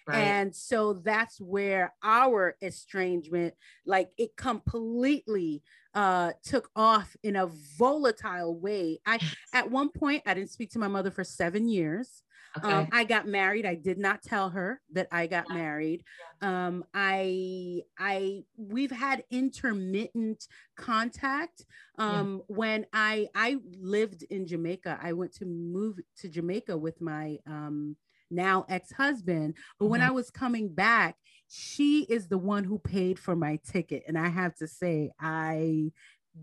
[0.07, 0.17] Right.
[0.17, 3.53] And so that's where our estrangement,
[3.85, 8.99] like it completely uh took off in a volatile way.
[9.05, 9.19] I
[9.53, 12.23] at one point I didn't speak to my mother for seven years.
[12.55, 12.73] Um, okay.
[12.73, 13.65] Um, I got married.
[13.65, 15.55] I did not tell her that I got yeah.
[15.55, 16.03] married.
[16.41, 21.65] Um, I I we've had intermittent contact.
[21.97, 22.55] Um, yeah.
[22.55, 27.95] When I I lived in Jamaica, I went to move to Jamaica with my um,
[28.29, 29.55] now ex-husband.
[29.77, 29.91] But mm-hmm.
[29.91, 31.15] when I was coming back,
[31.53, 35.91] she is the one who paid for my ticket, and I have to say, I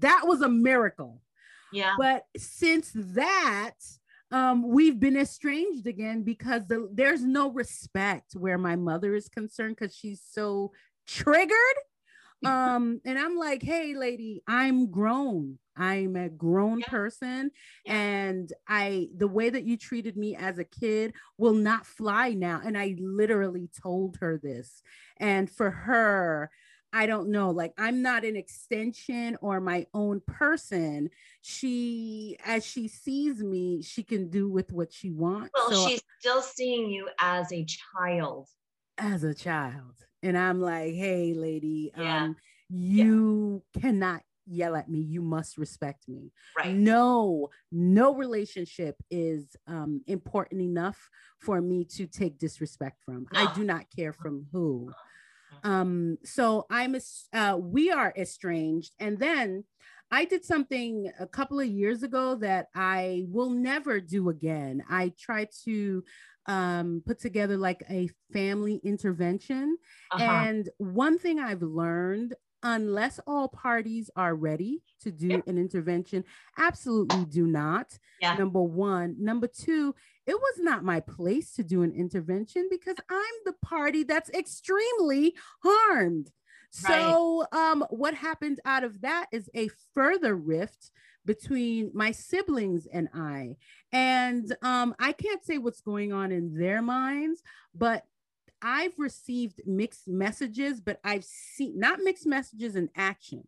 [0.00, 1.22] that was a miracle.
[1.72, 1.94] Yeah.
[1.98, 3.74] But since that,
[4.30, 9.76] um, we've been estranged again because the, there's no respect where my mother is concerned
[9.78, 10.72] because she's so
[11.06, 11.56] triggered.
[12.44, 15.58] Um, and I'm like, hey, lady, I'm grown.
[15.76, 16.88] I'm a grown yeah.
[16.88, 17.50] person,
[17.84, 17.94] yeah.
[17.94, 22.60] and I the way that you treated me as a kid will not fly now.
[22.64, 24.82] And I literally told her this,
[25.18, 26.50] and for her,
[26.92, 31.10] I don't know, like I'm not an extension or my own person.
[31.42, 35.50] She, as she sees me, she can do with what she wants.
[35.54, 38.48] Well, so, she's still seeing you as a child.
[38.96, 40.07] As a child.
[40.22, 42.24] And I'm like, hey, lady, yeah.
[42.24, 42.36] um,
[42.68, 43.80] you yeah.
[43.80, 45.00] cannot yell at me.
[45.00, 46.32] You must respect me.
[46.56, 46.74] Right.
[46.74, 53.26] No, no relationship is um, important enough for me to take disrespect from.
[53.32, 53.40] No.
[53.40, 54.90] I do not care from who.
[55.64, 56.96] Um, so I'm
[57.32, 59.64] uh, we are estranged, and then
[60.10, 64.82] I did something a couple of years ago that I will never do again.
[64.88, 66.04] I tried to
[66.48, 69.76] um, put together like a family intervention,
[70.10, 70.24] uh-huh.
[70.24, 75.46] and one thing I've learned unless all parties are ready to do yep.
[75.46, 76.24] an intervention
[76.58, 78.34] absolutely do not yeah.
[78.34, 79.94] number one number two
[80.26, 85.34] it was not my place to do an intervention because i'm the party that's extremely
[85.62, 86.30] harmed
[86.88, 87.00] right.
[87.00, 90.90] so um, what happened out of that is a further rift
[91.28, 93.54] between my siblings and i
[93.92, 97.42] and um, i can't say what's going on in their minds
[97.74, 98.04] but
[98.62, 103.46] I've received mixed messages, but I've seen not mixed messages in action,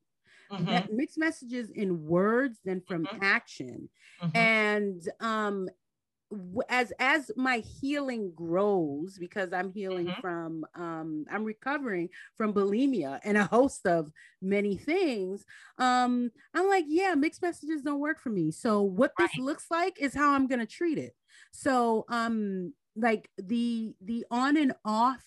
[0.51, 0.97] mm-hmm.
[0.97, 3.19] mixed messages in words than from mm-hmm.
[3.23, 3.89] action.
[4.23, 4.37] Mm-hmm.
[4.37, 5.69] And um,
[6.69, 10.21] as as my healing grows, because I'm healing mm-hmm.
[10.21, 15.45] from um, I'm recovering from bulimia and a host of many things.
[15.79, 18.51] Um, I'm like, yeah, mixed messages don't work for me.
[18.51, 19.29] So what right.
[19.29, 21.15] this looks like is how I'm gonna treat it.
[21.53, 25.25] So um like the the on and off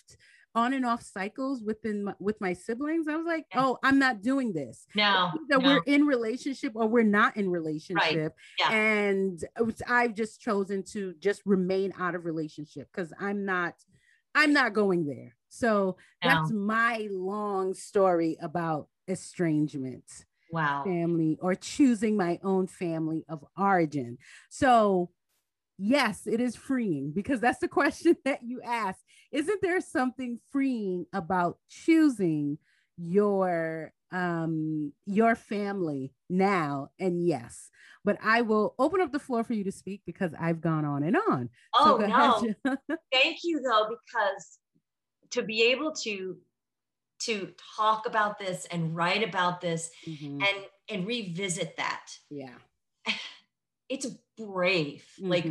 [0.56, 4.22] on and off cycles within my, with my siblings i was like oh i'm not
[4.22, 5.68] doing this no that no.
[5.68, 8.32] we're in relationship or we're not in relationship right.
[8.60, 8.72] yeah.
[8.72, 9.44] and
[9.88, 13.74] i've just chosen to just remain out of relationship because i'm not
[14.36, 16.30] i'm not going there so no.
[16.30, 24.18] that's my long story about estrangement wow family or choosing my own family of origin
[24.50, 25.10] so
[25.78, 29.00] yes, it is freeing because that's the question that you ask.
[29.34, 32.60] Isn't there something freeing about choosing
[32.98, 36.92] your um your family now?
[37.00, 37.70] And yes,
[38.06, 41.04] but I will open up the floor for you to speak because I've gone on
[41.04, 41.50] and on.
[41.74, 42.06] Oh so
[42.66, 42.78] no.
[43.12, 44.60] Thank you though, because
[45.32, 46.38] to be able to
[47.22, 50.42] to talk about this and write about this mm-hmm.
[50.42, 52.06] and and revisit that.
[52.30, 52.56] Yeah.
[53.90, 54.06] it's
[54.38, 55.06] brave.
[55.20, 55.30] Mm-hmm.
[55.30, 55.46] Like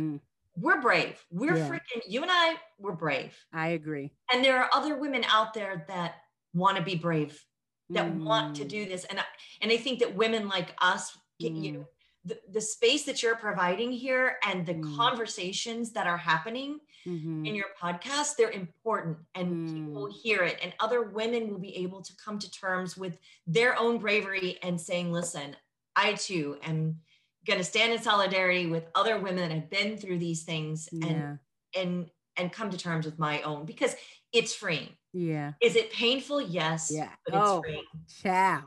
[0.55, 1.23] we're brave.
[1.31, 1.69] We're yeah.
[1.69, 3.35] freaking you and I, we're brave.
[3.51, 4.11] I agree.
[4.31, 6.15] And there are other women out there that
[6.53, 7.43] want to be brave,
[7.89, 8.23] that mm.
[8.23, 8.89] want to do mm.
[8.89, 9.05] this.
[9.05, 9.23] And I,
[9.61, 11.63] and I think that women like us get mm.
[11.63, 11.87] you
[12.25, 14.95] the, the space that you're providing here and the mm.
[14.95, 17.45] conversations that are happening mm-hmm.
[17.45, 20.11] in your podcast, they're important and people mm.
[20.11, 20.57] hear it.
[20.63, 24.79] And other women will be able to come to terms with their own bravery and
[24.79, 25.55] saying, listen,
[25.95, 26.99] I too am
[27.45, 31.07] going to stand in solidarity with other women that have been through these things yeah.
[31.07, 31.39] and
[31.75, 33.95] and and come to terms with my own because
[34.31, 34.89] it's freeing.
[35.13, 35.53] Yeah.
[35.61, 36.41] Is it painful?
[36.41, 36.91] Yes.
[36.91, 37.09] Yeah.
[37.25, 37.83] But it's oh, freeing.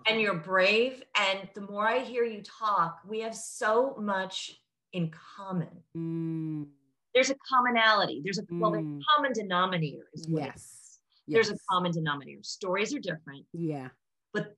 [0.07, 1.03] And you're brave.
[1.19, 4.53] And the more I hear you talk, we have so much
[4.93, 5.69] in common.
[5.97, 6.67] Mm.
[7.15, 8.21] There's a commonality.
[8.23, 8.61] There's a mm.
[8.61, 10.07] well, there's a common denominator.
[10.15, 10.99] Is what yes.
[11.27, 12.43] There's a common denominator.
[12.43, 13.45] Stories are different.
[13.53, 13.89] Yeah.
[14.33, 14.55] But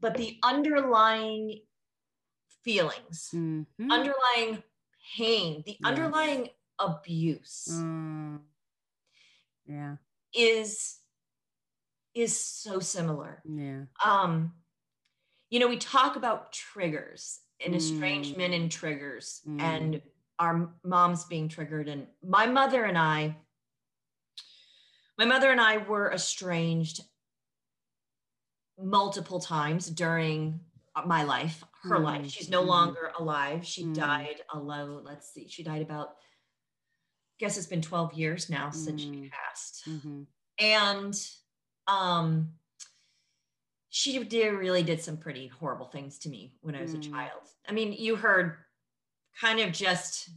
[0.00, 1.60] but the underlying
[2.64, 3.90] feelings, mm-hmm.
[3.90, 4.62] underlying
[5.16, 5.80] pain, the yes.
[5.84, 6.48] underlying
[6.78, 7.68] abuse.
[7.70, 8.40] Mm.
[9.66, 9.96] Yeah.
[10.34, 10.98] Is
[12.14, 13.42] is so similar.
[13.44, 13.82] Yeah.
[14.04, 14.52] Um,
[15.50, 18.56] you know, we talk about triggers and estrangement mm.
[18.56, 19.60] and triggers mm.
[19.60, 20.02] and
[20.38, 21.88] our moms being triggered.
[21.88, 23.36] And my mother and I,
[25.16, 27.02] my mother and I were estranged
[28.78, 30.60] multiple times during
[31.06, 32.04] my life, her mm.
[32.04, 32.30] life.
[32.30, 32.66] She's no mm.
[32.66, 33.64] longer alive.
[33.66, 33.94] She mm.
[33.94, 35.04] died alone.
[35.04, 35.48] Let's see.
[35.48, 39.30] She died about, I guess it's been 12 years now since she mm.
[39.30, 39.82] passed.
[39.88, 40.22] Mm-hmm.
[40.58, 41.28] And
[41.86, 42.50] um,
[43.90, 47.10] she did really did some pretty horrible things to me when I was a mm.
[47.10, 47.42] child.
[47.68, 48.56] I mean, you heard
[49.40, 50.30] kind of just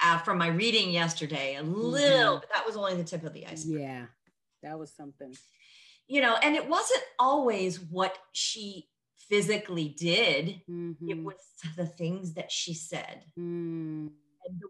[0.00, 2.40] uh, from my reading yesterday, a little, mm-hmm.
[2.40, 3.80] but that was only the tip of the iceberg.
[3.80, 4.06] Yeah,
[4.62, 5.34] that was something.
[6.08, 8.88] You know, and it wasn't always what she
[9.32, 11.08] physically did, mm-hmm.
[11.08, 11.36] it was
[11.76, 13.24] the things that she said.
[13.38, 14.10] Mm.
[14.44, 14.68] And, the,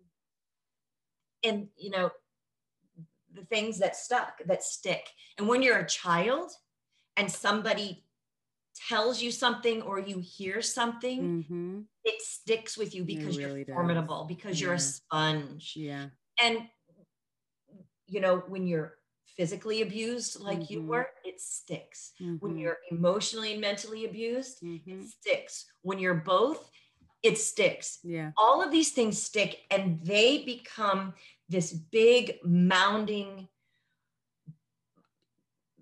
[1.49, 2.11] and, you know,
[3.35, 5.09] the things that stuck, that stick.
[5.37, 6.53] And when you're a child
[7.17, 8.05] and somebody
[8.89, 11.81] tells you something or you hear something, mm-hmm.
[12.05, 14.37] it sticks with you because really you're formidable, does.
[14.37, 14.67] because yeah.
[14.67, 15.73] you're a sponge.
[15.75, 16.07] Yeah.
[16.41, 16.59] And
[18.07, 18.95] you know, when you're
[19.37, 20.73] physically abused like mm-hmm.
[20.73, 22.13] you were, it sticks.
[22.21, 22.37] Mm-hmm.
[22.37, 25.01] When you're emotionally and mentally abused, mm-hmm.
[25.01, 25.67] it sticks.
[25.83, 26.71] When you're both,
[27.23, 27.99] it sticks.
[28.03, 28.33] Yeah.
[28.37, 31.15] All of these things stick and they become
[31.49, 33.49] this big mounding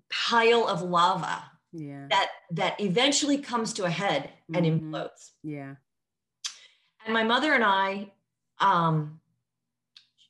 [0.09, 2.07] pile of lava yeah.
[2.09, 4.93] that that eventually comes to a head and mm-hmm.
[4.93, 5.31] implodes.
[5.43, 5.75] Yeah.
[7.05, 8.11] And my mother and I,
[8.59, 9.20] um,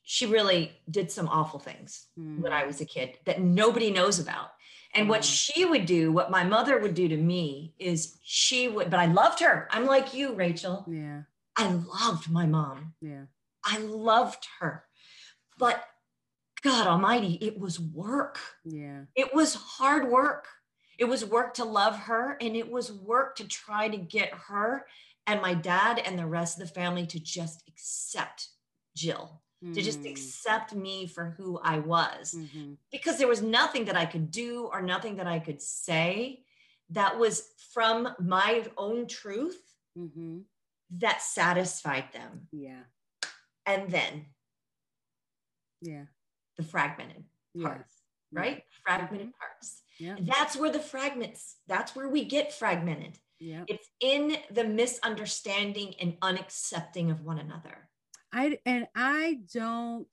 [0.02, 2.40] she really did some awful things mm.
[2.40, 4.50] when I was a kid that nobody knows about.
[4.94, 8.90] And what she would do, what my mother would do to me is she would,
[8.90, 9.66] but I loved her.
[9.70, 10.84] I'm like you, Rachel.
[10.86, 11.22] Yeah.
[11.56, 12.92] I loved my mom.
[13.00, 13.24] Yeah.
[13.64, 14.84] I loved her.
[15.56, 15.82] But
[16.62, 18.38] God Almighty, it was work.
[18.64, 19.04] Yeah.
[19.14, 20.46] It was hard work.
[20.98, 24.84] It was work to love her and it was work to try to get her
[25.26, 28.48] and my dad and the rest of the family to just accept
[28.96, 29.40] Jill,
[29.74, 30.10] to just mm.
[30.10, 32.34] accept me for who I was.
[32.36, 32.72] Mm-hmm.
[32.90, 36.42] Because there was nothing that I could do or nothing that I could say
[36.90, 39.60] that was from my own truth
[39.96, 40.38] mm-hmm.
[40.98, 42.48] that satisfied them.
[42.50, 42.82] Yeah.
[43.64, 44.26] And then,
[45.80, 46.04] yeah,
[46.56, 47.24] the fragmented
[47.62, 47.94] parts,
[48.32, 48.64] right?
[48.84, 49.38] Fragmented mm-hmm.
[49.38, 49.82] parts.
[49.98, 50.16] Yeah.
[50.20, 53.18] That's where the fragments, that's where we get fragmented.
[53.38, 53.62] Yeah.
[53.68, 57.88] It's in the misunderstanding and unaccepting of one another.
[58.32, 60.08] I and I don't.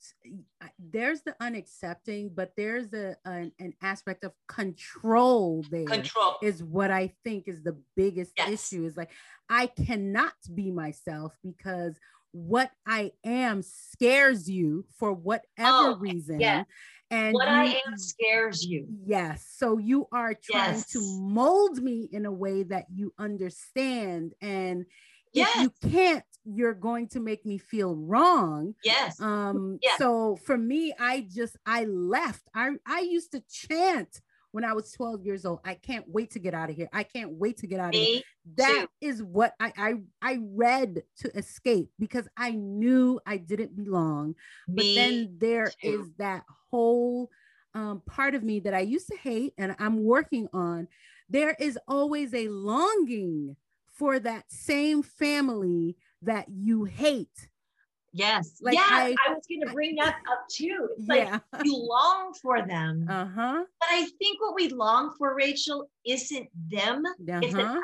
[0.77, 5.63] There's the unaccepting, but there's a an, an aspect of control.
[5.71, 8.49] There control is what I think is the biggest yes.
[8.49, 8.85] issue.
[8.85, 9.11] Is like
[9.49, 11.95] I cannot be myself because
[12.31, 16.39] what I am scares you for whatever oh, reason.
[16.39, 16.63] Yeah.
[17.11, 18.87] And what you, I am scares you.
[19.03, 19.47] Yes.
[19.57, 20.91] So you are trying yes.
[20.91, 24.33] to mold me in a way that you understand.
[24.41, 24.85] And
[25.33, 25.49] yes.
[25.55, 28.73] if you can't, you're going to make me feel wrong.
[28.83, 29.19] Yes.
[29.21, 29.97] Um, yeah.
[29.97, 32.43] so for me, I just I left.
[32.55, 34.21] I I used to chant
[34.51, 35.59] when I was 12 years old.
[35.63, 36.89] I can't wait to get out of here.
[36.91, 38.21] I can't wait to get out of here.
[38.55, 39.07] That too.
[39.07, 44.35] is what I, I I read to escape because I knew I didn't belong.
[44.67, 46.01] Me but then there too.
[46.01, 47.29] is that whole
[47.75, 50.87] um, part of me that I used to hate and I'm working on.
[51.29, 53.55] There is always a longing
[53.99, 57.49] for that same family that you hate
[58.13, 58.59] Yes.
[58.61, 60.89] Like yeah, I, I was going to bring that up too.
[60.97, 61.39] It's yeah.
[61.53, 63.05] like you long for them.
[63.09, 63.63] Uh-huh.
[63.79, 67.03] But I think what we long for, Rachel, isn't them.
[67.05, 67.39] Uh-huh.
[67.43, 67.81] It's an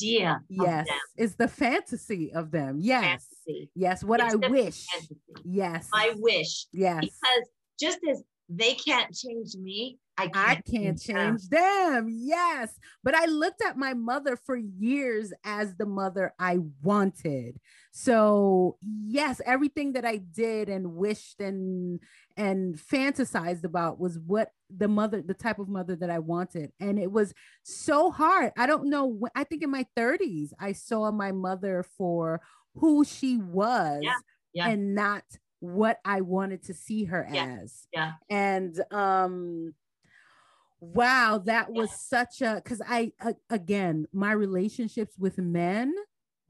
[0.00, 0.40] idea.
[0.48, 0.86] Yes.
[1.16, 2.78] It's the fantasy of them.
[2.80, 3.26] Yes.
[3.46, 3.70] Fantasy.
[3.74, 4.04] Yes.
[4.04, 4.86] What it's I wish.
[4.86, 5.16] Fantasy.
[5.44, 5.88] Yes.
[5.92, 6.66] I wish.
[6.72, 7.00] Yes.
[7.00, 7.48] Because
[7.78, 12.04] just as they can't change me, I can't, I can't change them.
[12.04, 12.08] them.
[12.10, 12.78] Yes.
[13.02, 17.58] But I looked at my mother for years as the mother I wanted.
[17.90, 22.00] So, yes, everything that I did and wished and
[22.36, 26.70] and fantasized about was what the mother the type of mother that I wanted.
[26.80, 27.32] And it was
[27.62, 28.52] so hard.
[28.56, 32.40] I don't know I think in my 30s I saw my mother for
[32.76, 34.14] who she was yeah.
[34.52, 34.68] Yeah.
[34.68, 35.22] and not
[35.64, 37.58] what I wanted to see her yeah.
[37.62, 37.86] as.
[37.92, 38.12] Yeah.
[38.30, 39.74] And um
[40.80, 45.94] wow, that was such a cuz I uh, again, my relationships with men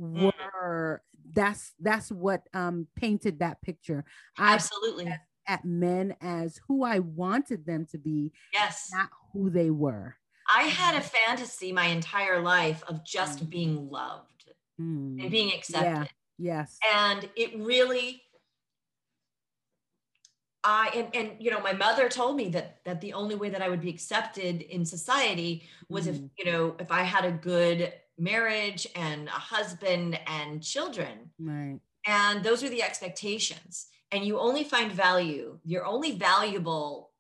[0.00, 0.32] mm.
[0.32, 1.02] were
[1.32, 4.04] that's that's what um painted that picture.
[4.38, 5.06] Absolutely.
[5.06, 8.32] At, at men as who I wanted them to be.
[8.52, 8.90] Yes.
[8.92, 10.16] Not who they were.
[10.52, 13.50] I had a fantasy my entire life of just mm.
[13.50, 15.20] being loved mm.
[15.20, 15.86] and being accepted.
[15.86, 16.04] Yeah.
[16.38, 16.78] Yes.
[16.92, 18.22] And it really
[20.64, 23.62] I and, and you know my mother told me that that the only way that
[23.62, 26.10] I would be accepted in society was mm.
[26.10, 31.30] if you know if I had a good marriage and a husband and children.
[31.38, 31.80] Right.
[32.06, 33.86] And those are the expectations.
[34.12, 37.10] And you only find value, you're only valuable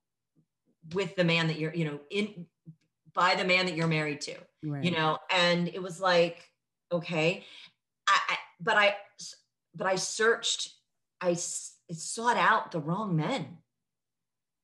[0.92, 2.46] with the man that you're, you know, in
[3.14, 4.34] by the man that you're married to,
[4.64, 4.84] right.
[4.84, 6.50] you know, and it was like,
[6.92, 7.44] okay,
[8.08, 8.96] I, I but I,
[9.74, 10.74] but I searched,
[11.20, 11.34] I
[11.92, 13.58] sought out the wrong men.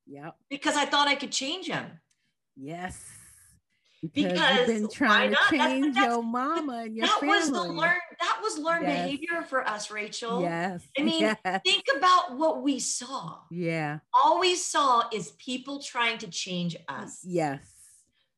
[0.07, 0.31] Yeah.
[0.49, 1.87] Because I thought I could change him.
[2.57, 3.01] Yes.
[4.03, 7.37] Because, because you've been trying to change that's, that's, your mama and your that family.
[7.37, 9.05] was the learned that was learned yes.
[9.05, 10.41] behavior for us, Rachel.
[10.41, 10.83] Yes.
[10.99, 11.61] I mean, yes.
[11.65, 13.37] think about what we saw.
[13.51, 13.99] Yeah.
[14.15, 17.21] All we saw is people trying to change us.
[17.25, 17.61] Yes.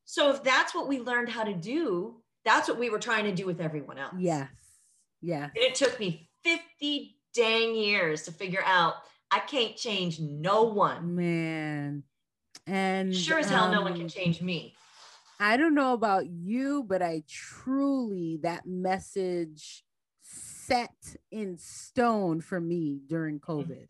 [0.03, 3.33] So if that's what we learned how to do, that's what we were trying to
[3.33, 4.15] do with everyone else.
[4.19, 4.49] Yes.
[5.21, 5.49] Yes.
[5.55, 8.95] And it took me 50 dang years to figure out
[9.31, 11.15] I can't change no one.
[11.15, 12.03] Man.
[12.67, 14.75] And sure as hell, um, no one can um, change me.
[15.39, 19.83] I don't know about you, but I truly, that message
[20.21, 23.51] set in stone for me during mm-hmm.
[23.51, 23.87] COVID.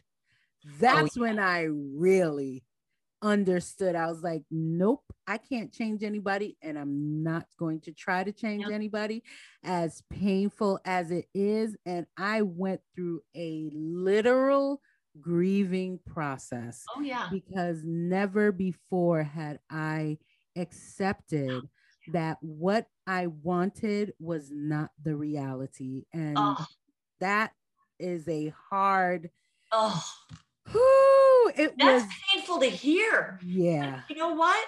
[0.79, 1.29] That's oh, yeah.
[1.29, 2.63] when I really
[3.24, 3.95] understood.
[3.95, 8.32] I was like, nope, I can't change anybody, and I'm not going to try to
[8.32, 8.71] change yep.
[8.71, 9.24] anybody,
[9.63, 11.76] as painful as it is.
[11.86, 14.82] And I went through a literal
[15.19, 16.84] grieving process.
[16.95, 17.30] Oh, yeah.
[17.32, 20.17] Because never before had I
[20.57, 21.61] accepted oh,
[22.11, 26.03] that what I wanted was not the reality.
[26.13, 26.65] And oh.
[27.21, 27.53] that
[27.99, 29.30] is a hard.
[29.71, 30.03] Oh.
[30.71, 31.22] Whew,
[31.58, 33.39] it That's was painful to hear.
[33.45, 34.01] Yeah.
[34.08, 34.66] But you know what?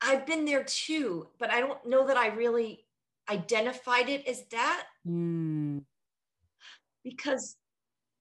[0.00, 2.84] I've been there too, but I don't know that I really
[3.30, 4.84] identified it as that.
[5.06, 5.82] Mm.
[7.02, 7.56] Because,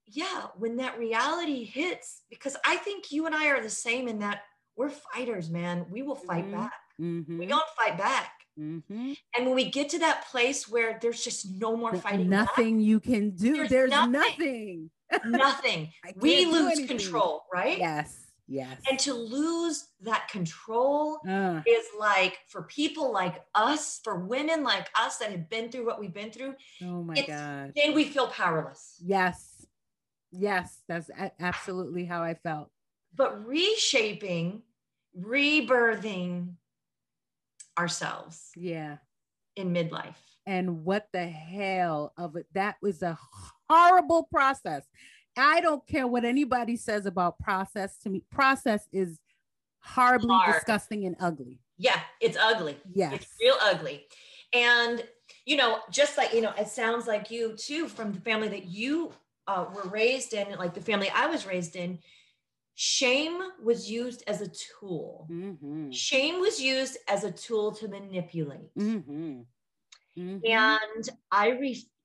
[0.08, 4.20] yeah, when that reality hits, because I think you and I are the same in
[4.20, 4.42] that
[4.78, 5.86] we're fighters, man.
[5.90, 6.62] We will fight mm-hmm.
[6.62, 6.74] back.
[7.00, 7.40] Mm-hmm.
[7.40, 8.32] We don't fight back.
[8.60, 9.14] Mm-hmm.
[9.36, 12.86] And when we get to that place where there's just no more fighting, nothing back,
[12.86, 13.56] you can do.
[13.58, 14.12] There's, there's nothing.
[14.12, 14.90] Nothing.
[15.26, 15.92] Nothing.
[16.18, 17.78] we lose control, right?
[17.78, 18.22] Yes.
[18.48, 18.80] Yes.
[18.90, 21.62] And to lose that control uh.
[21.68, 26.00] is like for people like us, for women like us that have been through what
[26.00, 26.54] we've been through.
[26.84, 27.74] Oh my God.
[27.76, 29.02] Then we feel powerless.
[29.04, 29.66] Yes.
[30.32, 30.82] Yes.
[30.88, 32.70] That's absolutely how I felt.
[33.16, 34.62] But reshaping,
[35.20, 36.50] rebirthing,
[37.78, 38.52] ourselves.
[38.56, 38.98] Yeah.
[39.56, 40.16] In midlife.
[40.46, 42.46] And what the hell of it?
[42.54, 43.18] That was a
[43.70, 44.84] horrible process.
[45.38, 48.24] I don't care what anybody says about process to me.
[48.32, 49.20] Process is
[49.82, 50.56] horribly Hard.
[50.56, 51.60] disgusting and ugly.
[51.78, 52.78] Yeah, it's ugly.
[52.94, 53.12] Yeah.
[53.12, 54.06] It's real ugly.
[54.54, 55.04] And,
[55.46, 58.66] you know, just like, you know, it sounds like you too, from the family that
[58.66, 59.12] you
[59.48, 62.00] uh, were raised in, like the family I was raised in,
[62.76, 64.48] shame was used as a
[64.80, 65.28] tool.
[65.30, 65.92] Mm-hmm.
[65.92, 68.74] Shame was used as a tool to manipulate.
[68.78, 69.42] Mm-hmm.
[70.18, 70.38] Mm-hmm.
[70.46, 71.50] And I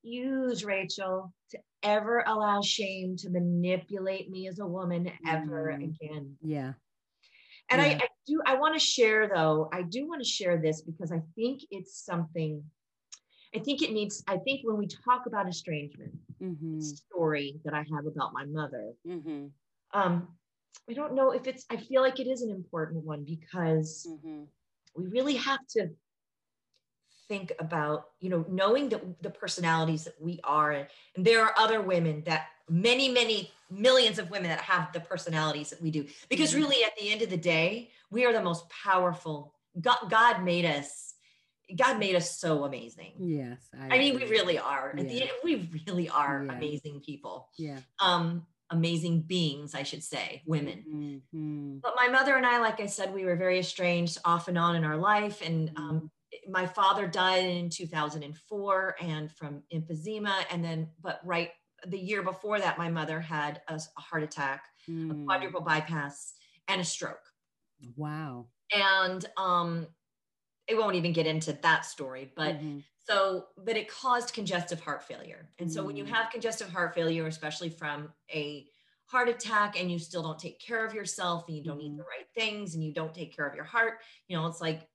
[0.03, 5.83] refuse, Rachel, to ever allow shame to manipulate me as a woman ever mm.
[5.83, 6.35] again.
[6.41, 6.73] Yeah.
[7.69, 7.87] And yeah.
[7.87, 11.11] I, I do, I want to share though, I do want to share this because
[11.11, 12.63] I think it's something,
[13.55, 16.79] I think it needs, I think when we talk about estrangement, mm-hmm.
[16.79, 19.47] story that I have about my mother, mm-hmm.
[19.93, 20.27] um,
[20.89, 24.43] I don't know if it's, I feel like it is an important one because mm-hmm.
[24.95, 25.89] we really have to
[27.31, 31.79] think about, you know, knowing that the personalities that we are, and there are other
[31.81, 36.05] women that many, many millions of women that have the personalities that we do.
[36.29, 36.59] Because mm-hmm.
[36.59, 39.53] really, at the end of the day, we are the most powerful.
[39.79, 41.13] God, God made us.
[41.73, 43.13] God made us so amazing.
[43.17, 43.59] Yes.
[43.79, 44.93] I, I mean, we really are.
[44.93, 45.01] Yeah.
[45.03, 46.57] At the end, we really are yeah.
[46.57, 47.47] amazing people.
[47.57, 47.79] Yeah.
[48.01, 50.83] Um, amazing beings, I should say, women.
[50.85, 51.77] Mm-hmm.
[51.81, 54.75] But my mother and I, like I said, we were very estranged off and on
[54.75, 55.41] in our life.
[55.41, 56.11] And um,
[56.49, 60.43] my father died in 2004 and from emphysema.
[60.49, 61.51] And then, but right
[61.85, 65.11] the year before that, my mother had a, a heart attack, mm.
[65.11, 66.33] a quadruple bypass,
[66.67, 67.17] and a stroke.
[67.95, 68.47] Wow.
[68.73, 69.87] And um,
[70.67, 72.79] it won't even get into that story, but mm-hmm.
[73.07, 75.49] so, but it caused congestive heart failure.
[75.59, 75.73] And mm.
[75.73, 76.09] so when you mm.
[76.09, 78.65] have congestive heart failure, especially from a
[79.05, 81.87] heart attack and you still don't take care of yourself and you don't mm-hmm.
[81.87, 83.95] eat the right things and you don't take care of your heart,
[84.27, 84.87] you know, it's like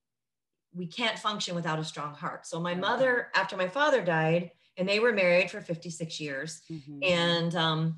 [0.77, 2.47] we can't function without a strong heart.
[2.47, 7.03] So my mother, after my father died, and they were married for 56 years, mm-hmm.
[7.03, 7.97] and um,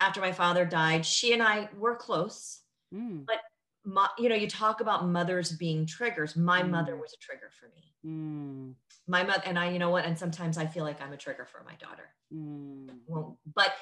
[0.00, 2.60] after my father died, she and I were close,
[2.94, 3.26] mm.
[3.26, 3.36] but
[3.84, 6.36] my, you know, you talk about mothers being triggers.
[6.36, 6.70] My mm.
[6.70, 7.94] mother was a trigger for me.
[8.04, 8.74] Mm.
[9.06, 10.04] My mother and I, you know what?
[10.04, 12.08] And sometimes I feel like I'm a trigger for my daughter.
[12.34, 12.88] Mm.
[13.06, 13.72] Well, but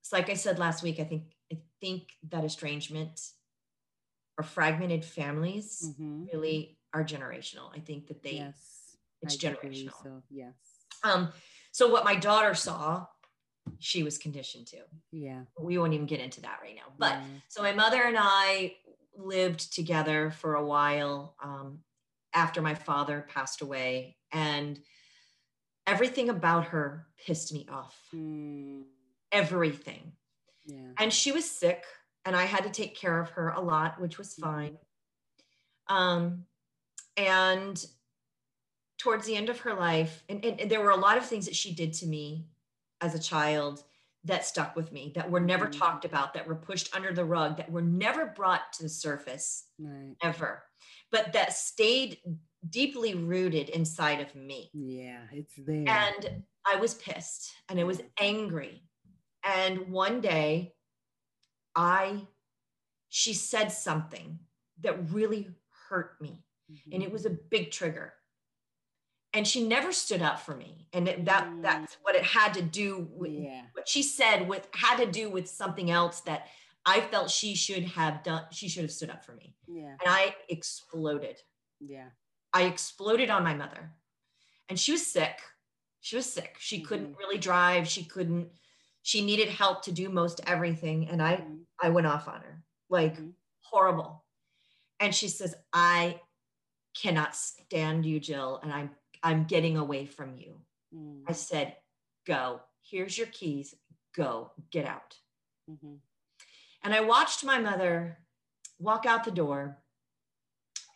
[0.00, 1.00] it's like I said last week.
[1.00, 3.20] I think I think that estrangement
[4.38, 6.24] or fragmented families mm-hmm.
[6.32, 7.70] really are generational.
[7.74, 10.02] I think that they yes, it's I generational.
[10.02, 10.54] So yes.
[11.04, 11.32] Um,
[11.72, 13.06] so what my daughter saw,
[13.78, 14.78] she was conditioned to.
[15.10, 15.42] Yeah.
[15.58, 16.92] We won't even get into that right now.
[16.98, 17.24] But yeah.
[17.48, 18.74] so my mother and I
[19.16, 21.80] lived together for a while um,
[22.34, 24.78] after my father passed away, and
[25.86, 27.98] everything about her pissed me off.
[28.14, 28.82] Mm.
[29.30, 30.12] Everything.
[30.66, 30.92] Yeah.
[30.98, 31.84] And she was sick,
[32.24, 34.78] and I had to take care of her a lot, which was fine.
[35.88, 36.44] Um,
[37.16, 37.84] and
[38.98, 41.46] towards the end of her life, and, and, and there were a lot of things
[41.46, 42.46] that she did to me
[43.00, 43.82] as a child
[44.24, 45.80] that stuck with me that were never mm-hmm.
[45.80, 49.66] talked about that were pushed under the rug that were never brought to the surface
[49.78, 50.14] right.
[50.22, 50.62] ever
[51.10, 52.18] but that stayed
[52.68, 58.00] deeply rooted inside of me yeah it's there and i was pissed and i was
[58.20, 58.84] angry
[59.44, 60.72] and one day
[61.74, 62.20] i
[63.08, 64.38] she said something
[64.80, 65.48] that really
[65.88, 66.92] hurt me mm-hmm.
[66.92, 68.12] and it was a big trigger
[69.34, 71.62] and she never stood up for me and that mm.
[71.62, 73.62] that's what it had to do with yeah.
[73.72, 76.46] what she said with had to do with something else that
[76.84, 80.06] i felt she should have done she should have stood up for me yeah and
[80.06, 81.36] i exploded
[81.80, 82.08] yeah
[82.52, 83.90] i exploded on my mother
[84.68, 85.38] and she was sick
[86.00, 86.86] she was sick she mm-hmm.
[86.86, 88.48] couldn't really drive she couldn't
[89.02, 91.54] she needed help to do most everything and i mm-hmm.
[91.82, 93.30] i went off on her like mm-hmm.
[93.62, 94.24] horrible
[95.00, 96.18] and she says i
[97.00, 98.90] cannot stand you jill and i'm
[99.22, 100.56] I'm getting away from you.
[100.94, 101.22] Mm.
[101.28, 101.76] I said,
[102.26, 102.60] go.
[102.82, 103.74] Here's your keys.
[104.14, 104.50] Go.
[104.70, 105.16] Get out.
[105.70, 105.94] Mm-hmm.
[106.82, 108.18] And I watched my mother
[108.78, 109.78] walk out the door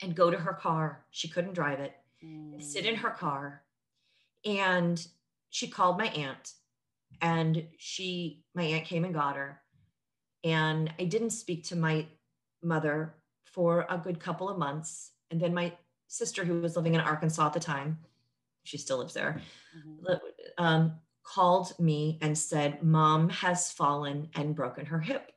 [0.03, 1.05] and go to her car.
[1.11, 1.95] She couldn't drive it.
[2.25, 2.61] Mm.
[2.61, 3.63] Sit in her car.
[4.45, 5.05] And
[5.51, 6.55] she called my aunt.
[7.23, 9.61] And she, my aunt came and got her.
[10.43, 12.07] And I didn't speak to my
[12.63, 15.13] mother for a good couple of months.
[15.31, 15.73] And then my
[16.09, 17.99] sister, who was living in Arkansas at the time,
[18.65, 19.41] she still lives there,
[19.77, 20.15] mm-hmm.
[20.59, 20.93] um,
[21.23, 25.33] called me and said, Mom has fallen and broken her hip.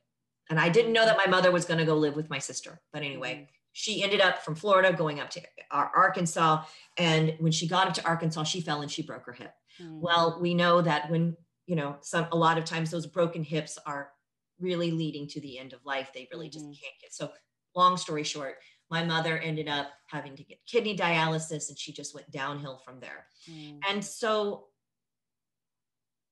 [0.48, 2.80] And I didn't know that my mother was going to go live with my sister.
[2.92, 3.44] But anyway, mm-hmm.
[3.72, 6.64] she ended up from Florida going up to Arkansas.
[6.96, 9.52] And when she got up to Arkansas, she fell and she broke her hip.
[9.80, 10.00] Mm-hmm.
[10.00, 13.78] Well, we know that when, you know, some, a lot of times those broken hips
[13.86, 14.10] are
[14.58, 16.10] really leading to the end of life.
[16.12, 16.72] They really just mm-hmm.
[16.72, 17.14] can't get.
[17.14, 17.30] So
[17.76, 18.56] long story short,
[18.90, 23.00] my mother ended up having to get kidney dialysis and she just went downhill from
[23.00, 23.26] there.
[23.48, 23.78] Mm.
[23.88, 24.66] And so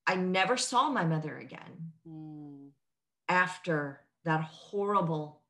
[0.07, 2.71] I never saw my mother again mm.
[3.29, 5.43] after that horrible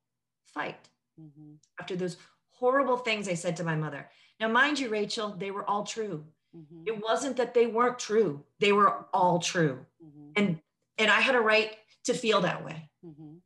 [0.53, 0.89] fight,
[1.21, 1.55] mm-hmm.
[1.81, 2.17] after those
[2.51, 4.09] horrible things I said to my mother.
[4.41, 6.25] Now, mind you, Rachel, they were all true.
[6.57, 6.85] Mm-hmm.
[6.87, 9.85] It wasn't that they weren't true, they were all true.
[10.05, 10.31] Mm-hmm.
[10.37, 10.61] And
[10.99, 12.91] and I had a right to feel that way.
[13.05, 13.37] Mm-hmm.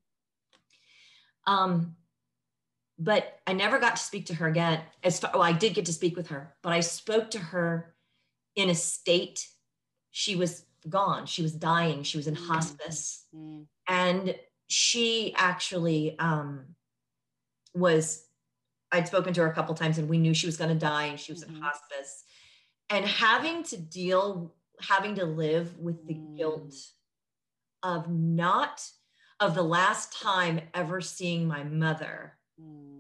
[1.53, 1.97] Um,
[3.03, 4.80] but I never got to speak to her again.
[5.03, 7.94] As far, well, I did get to speak with her, but I spoke to her
[8.55, 9.48] in a state.
[10.12, 11.26] She was gone.
[11.26, 12.05] She was dying.
[12.05, 12.53] She was in mm-hmm.
[12.53, 13.62] hospice, mm-hmm.
[13.88, 14.36] and
[14.68, 16.76] she actually um,
[17.74, 18.24] was.
[18.92, 21.07] I'd spoken to her a couple times, and we knew she was going to die,
[21.07, 21.57] and she was mm-hmm.
[21.57, 22.24] in hospice.
[22.90, 26.86] And having to deal, having to live with the guilt mm.
[27.82, 28.86] of not
[29.40, 32.91] of the last time ever seeing my mother mm.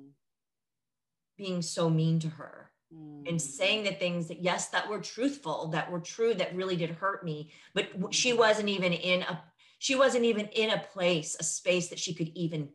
[1.42, 3.28] Being so mean to her mm.
[3.28, 6.90] and saying the things that yes that were truthful that were true that really did
[6.90, 8.38] hurt me but she mm-hmm.
[8.38, 9.42] wasn't even in a
[9.80, 12.68] she wasn't even in a place a space that she could even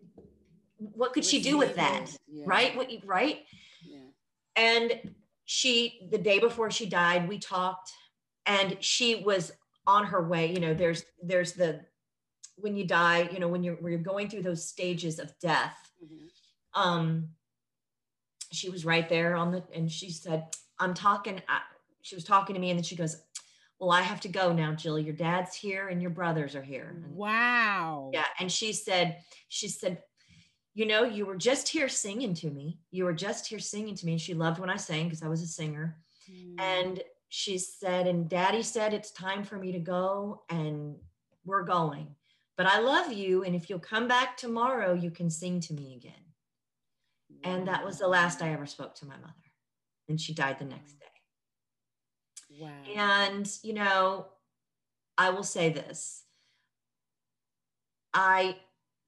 [0.78, 2.44] what could she do with that yeah.
[2.46, 3.46] right what right
[3.82, 4.00] yeah.
[4.58, 5.14] and
[5.46, 7.90] she the day before she died we talked
[8.46, 9.54] and she was
[9.88, 11.80] on her way you know there's there's the
[12.58, 15.78] when you die you know when you're when you're going through those stages of death
[16.04, 16.26] mm-hmm
[16.78, 17.30] um,
[18.52, 20.46] she was right there on the, and she said,
[20.80, 21.60] I'm talking, I,
[22.02, 23.22] she was talking to me and then she goes,
[23.80, 24.98] well, I have to go now, Jill.
[24.98, 27.04] Your dad's here and your brothers are here.
[27.10, 28.10] Wow.
[28.14, 28.26] Yeah.
[28.40, 29.18] And she said,
[29.50, 30.02] she said,
[30.74, 32.80] you know, you were just here singing to me.
[32.92, 34.14] You were just here singing to me.
[34.14, 35.98] And she loved when I sang because I was a singer.
[36.32, 36.60] Mm.
[36.60, 40.96] And she said, and daddy said, it's time for me to go and
[41.46, 42.08] we're going.
[42.58, 43.44] But I love you.
[43.44, 46.14] And if you'll come back tomorrow, you can sing to me again.
[47.44, 49.34] And that was the last I ever spoke to my mother.
[50.10, 51.06] And she died the next day.
[52.60, 52.70] Wow.
[52.96, 54.28] And, you know,
[55.18, 56.24] I will say this
[58.14, 58.58] I,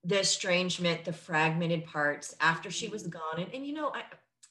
[0.04, 3.12] the estrangement, the fragmented parts after she was mm-hmm.
[3.12, 4.04] gone, and, and you know, I,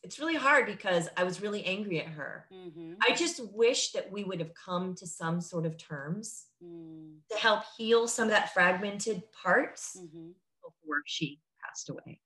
[0.02, 2.46] it's really hard because I was really angry at her.
[2.52, 2.94] Mm-hmm.
[3.06, 7.16] I just wish that we would have come to some sort of terms mm.
[7.30, 10.30] to help heal some of that fragmented parts mm-hmm.
[10.62, 12.20] before she passed away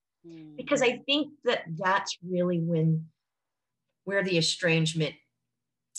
[0.56, 0.86] because hmm.
[0.86, 3.06] I think that that's really when
[4.04, 5.14] where the estrangement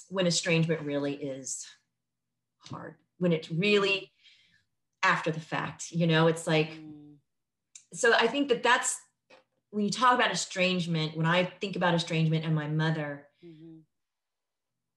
[0.09, 1.65] when estrangement really is
[2.69, 4.11] hard when it's really
[5.01, 7.15] after the fact you know it's like mm.
[7.93, 8.97] so i think that that's
[9.74, 13.78] when you talk about estrangement, when I think about estrangement and my mother, mm-hmm.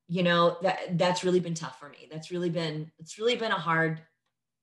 [0.06, 2.08] you know, that that's really been tough for me.
[2.12, 4.02] That's really been, it's really been a hard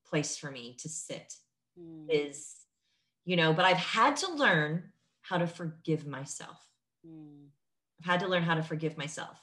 [0.06, 1.34] place for me to sit
[1.80, 2.06] mm.
[2.12, 2.54] is,
[3.26, 6.60] you know, but I've had to learn how to forgive myself.
[7.08, 7.48] Mm.
[8.00, 9.38] I've had to learn how to forgive myself,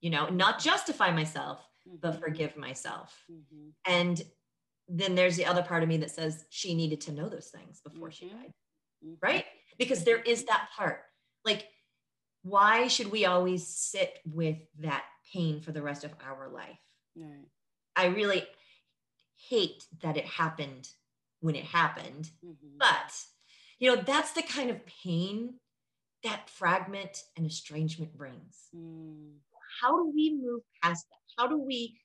[0.00, 1.96] you know, not justify myself, mm-hmm.
[2.00, 3.24] but forgive myself.
[3.30, 3.70] Mm-hmm.
[3.92, 4.22] And
[4.88, 7.80] then there's the other part of me that says she needed to know those things
[7.80, 8.26] before mm-hmm.
[8.28, 8.52] she died.
[9.04, 9.14] Mm-hmm.
[9.20, 9.44] Right?
[9.78, 11.00] Because there is that part.
[11.44, 11.66] Like,
[12.42, 16.78] why should we always sit with that pain for the rest of our life?
[17.16, 17.48] Right.
[17.96, 18.44] I really
[19.48, 20.88] hate that it happened
[21.44, 22.30] when it happened.
[22.42, 22.78] Mm-hmm.
[22.78, 23.12] But,
[23.78, 25.56] you know, that's the kind of pain
[26.22, 28.70] that fragment and estrangement brings.
[28.74, 29.32] Mm.
[29.82, 31.18] How do we move past that?
[31.42, 31.98] How do we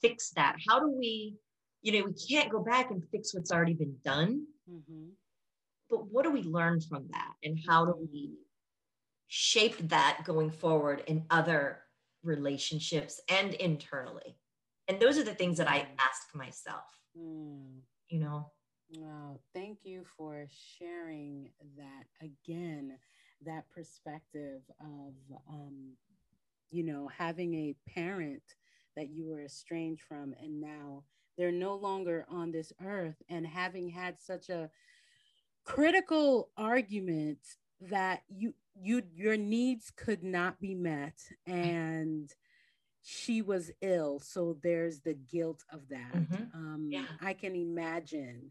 [0.00, 0.56] fix that?
[0.66, 1.36] How do we,
[1.82, 4.46] you know, we can't go back and fix what's already been done.
[4.66, 5.08] Mm-hmm.
[5.90, 7.32] But what do we learn from that?
[7.42, 8.38] And how do we
[9.26, 11.80] shape that going forward in other
[12.22, 14.38] relationships and internally?
[14.88, 15.86] And those are the things that I mm.
[15.98, 17.80] ask myself, mm.
[18.08, 18.50] you know.
[18.94, 20.46] Wow, thank you for
[20.78, 22.98] sharing that again,
[23.44, 25.12] that perspective of,
[25.48, 25.92] um,
[26.70, 28.42] you know, having a parent
[28.96, 31.04] that you were estranged from and now
[31.36, 34.68] they're no longer on this earth and having had such a
[35.64, 37.38] critical argument
[37.80, 41.14] that you you your needs could not be met
[41.46, 42.34] and
[43.02, 46.42] she was ill so there's the guilt of that mm-hmm.
[46.54, 47.04] um, yeah.
[47.20, 48.50] i can imagine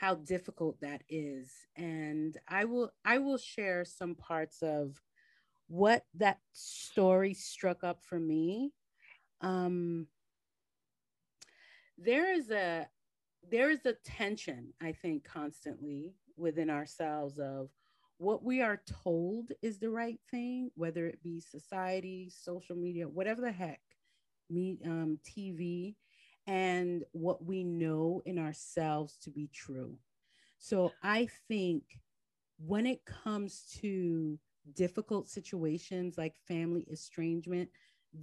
[0.00, 1.52] how difficult that is.
[1.76, 5.00] And i will i will share some parts of
[5.68, 8.72] what that story struck up for me.
[9.42, 10.06] Um,
[11.98, 12.86] there is a
[13.50, 17.68] there is a tension i think constantly within ourselves of
[18.16, 23.40] what we are told is the right thing whether it be society social media whatever
[23.40, 23.80] the heck
[24.48, 25.94] me um, tv
[26.50, 29.96] and what we know in ourselves to be true
[30.58, 31.84] so i think
[32.58, 34.36] when it comes to
[34.74, 37.68] difficult situations like family estrangement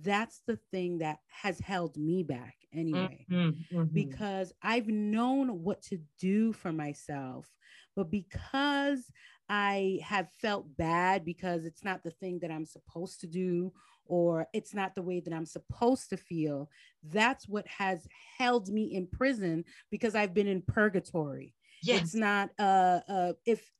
[0.01, 3.93] that's the thing that has held me back anyway mm-hmm, mm-hmm.
[3.93, 7.47] because i've known what to do for myself
[7.95, 9.09] but because
[9.47, 13.71] i have felt bad because it's not the thing that i'm supposed to do
[14.09, 16.69] or it's not the way that i'm supposed to feel
[17.03, 21.53] that's what has held me in prison because i've been in purgatory
[21.83, 22.01] yes.
[22.01, 23.71] it's not uh uh if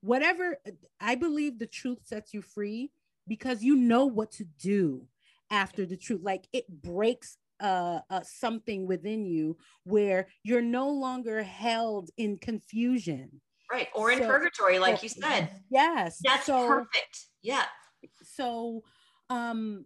[0.00, 0.58] whatever
[1.00, 2.90] i believe the truth sets you free
[3.26, 5.06] because you know what to do
[5.50, 6.20] after the truth.
[6.22, 13.40] Like it breaks uh, uh, something within you where you're no longer held in confusion.
[13.70, 13.88] Right.
[13.94, 15.50] Or in so, purgatory, like you said.
[15.70, 16.20] Yes.
[16.24, 17.26] That's so, perfect.
[17.42, 17.64] Yeah.
[18.22, 18.82] So,
[19.34, 19.84] um,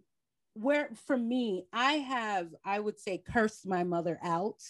[0.53, 4.61] where for me, I have, I would say, cursed my mother out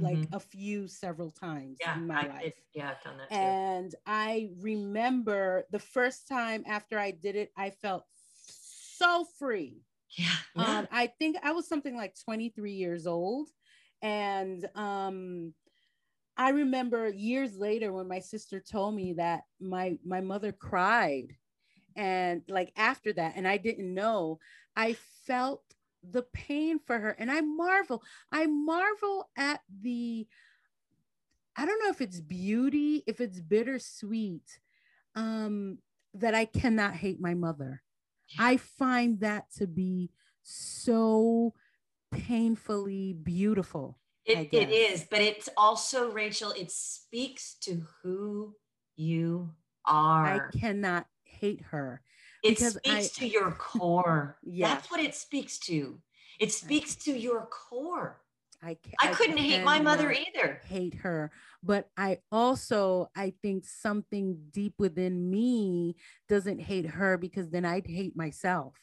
[0.00, 0.34] like mm-hmm.
[0.34, 2.54] a few several times yeah, in my I life.
[2.72, 3.34] Yeah, I've done that too.
[3.34, 9.82] And I remember the first time after I did it, I felt so free.
[10.16, 10.26] Yeah,
[10.56, 10.78] yeah.
[10.78, 13.48] Um, I think I was something like 23 years old.
[14.00, 15.52] And um,
[16.36, 21.34] I remember years later when my sister told me that my my mother cried.
[21.98, 24.38] And like after that, and I didn't know,
[24.76, 24.96] I
[25.26, 25.64] felt
[26.08, 27.10] the pain for her.
[27.10, 30.28] And I marvel, I marvel at the,
[31.56, 34.60] I don't know if it's beauty, if it's bittersweet,
[35.16, 35.78] um,
[36.14, 37.82] that I cannot hate my mother.
[38.38, 40.10] I find that to be
[40.44, 41.52] so
[42.12, 43.98] painfully beautiful.
[44.24, 48.54] It, it is, but it's also, Rachel, it speaks to who
[48.94, 49.50] you
[49.84, 50.26] are.
[50.52, 51.06] I cannot
[51.40, 52.02] hate her.
[52.42, 54.38] It speaks I, to your core.
[54.42, 54.68] Yeah.
[54.74, 55.98] That's what it speaks to.
[56.38, 58.20] It speaks to your core.
[58.62, 60.60] I, I, I couldn't hate my mother either.
[60.66, 61.30] Hate her,
[61.62, 65.94] but I also I think something deep within me
[66.28, 68.74] doesn't hate her because then I'd hate myself.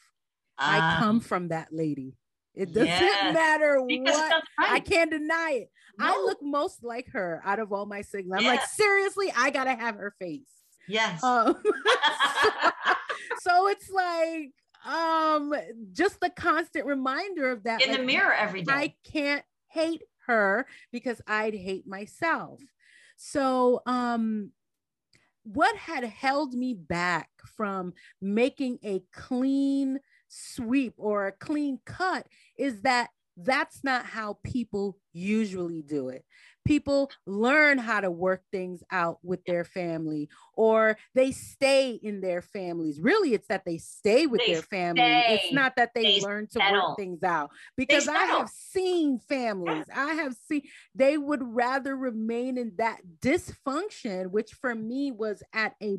[0.58, 0.96] I ah.
[0.98, 2.16] come from that lady.
[2.54, 3.34] It doesn't yes.
[3.34, 4.42] matter because what.
[4.58, 4.72] Right.
[4.72, 5.70] I can't deny it.
[5.98, 6.06] No.
[6.06, 8.32] I look most like her out of all my siblings.
[8.34, 8.56] I'm yes.
[8.56, 10.48] like, seriously, I gotta have her face.
[10.88, 11.22] Yes.
[11.22, 11.72] Um, so,
[13.40, 14.52] so it's like
[14.86, 15.52] um
[15.92, 20.02] just the constant reminder of that in like, the mirror every day i can't hate
[20.26, 22.60] her because I'd hate myself.
[23.16, 24.52] So, um,
[25.44, 32.26] what had held me back from making a clean sweep or a clean cut
[32.58, 36.24] is that that's not how people usually do it.
[36.66, 42.42] People learn how to work things out with their family or they stay in their
[42.42, 43.00] families.
[43.00, 45.22] Really, it's that they stay with They their family.
[45.22, 45.34] stay.
[45.34, 46.90] It's not that they, They learn to settle.
[46.90, 50.62] work things out because I have seen families, I have seen
[50.94, 55.98] they would rather remain in that dysfunction, which for me was at a,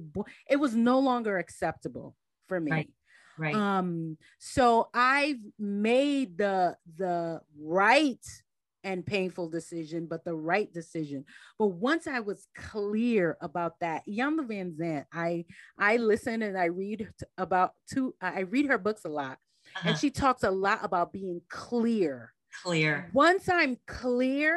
[0.50, 2.16] it was no longer acceptable
[2.48, 2.90] for me Right.
[3.38, 3.56] Right.
[3.56, 8.26] um so i've made the the right
[8.88, 11.26] and painful decision but the right decision
[11.60, 15.44] but once i was clear about that Iyanla Vanzant i
[15.78, 19.38] i listen and i read about two i read her books a lot
[19.76, 19.90] Uh-huh.
[19.90, 22.34] and she talks a lot about being clear
[22.64, 23.10] Clear.
[23.14, 24.54] once i'm clear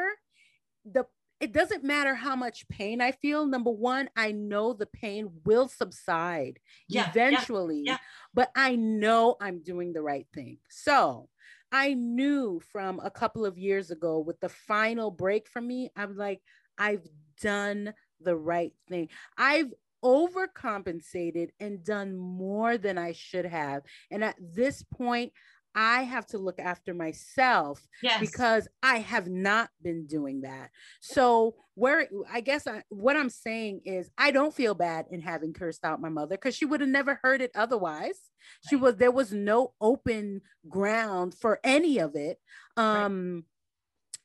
[0.85, 1.03] the
[1.41, 5.67] it doesn't matter how much pain i feel number one i know the pain will
[5.67, 6.55] subside
[6.87, 7.97] Yeah, yeah, eventually yeah.
[8.33, 11.27] but i know i'm doing the right thing so
[11.71, 16.15] i knew from a couple of years ago with the final break for me i'm
[16.15, 16.41] like
[16.77, 17.05] i've
[17.41, 17.93] done
[18.23, 19.09] the right thing.
[19.37, 23.83] I've overcompensated and done more than i should have.
[24.09, 25.31] And at this point
[25.75, 28.19] i have to look after myself Yes.
[28.19, 30.71] because I have not been doing that.
[30.99, 35.53] So where I guess I, what I'm saying is I don't feel bad in having
[35.53, 38.19] cursed out my mother because she would have never heard it otherwise.
[38.67, 42.39] She was there was no open ground for any of it.
[42.75, 43.45] Um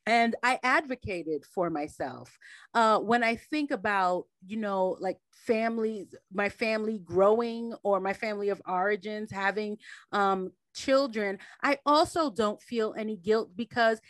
[0.09, 2.39] and I advocated for myself.
[2.73, 8.51] Uh, when I think about, you know, like families, my family growing or my family
[8.51, 9.79] of origins having
[10.13, 14.01] um, children, I also don't feel any guilt because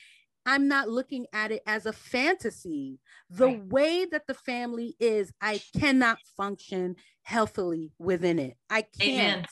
[0.47, 3.01] I'm not looking at it as a fantasy.
[3.31, 3.61] The Right.
[3.67, 8.57] way that the family is, I cannot function healthily within it.
[8.71, 9.49] I can't.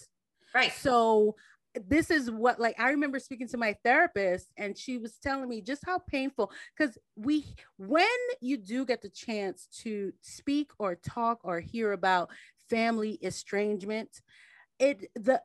[0.54, 0.72] right.
[0.72, 1.36] So
[1.74, 5.60] this is what like I remember speaking to my therapist and she was telling me
[5.60, 7.44] just how painful because we
[7.78, 8.06] when
[8.40, 12.30] you do get the chance to speak or talk or hear about
[12.70, 14.20] family estrangement
[14.78, 15.42] it the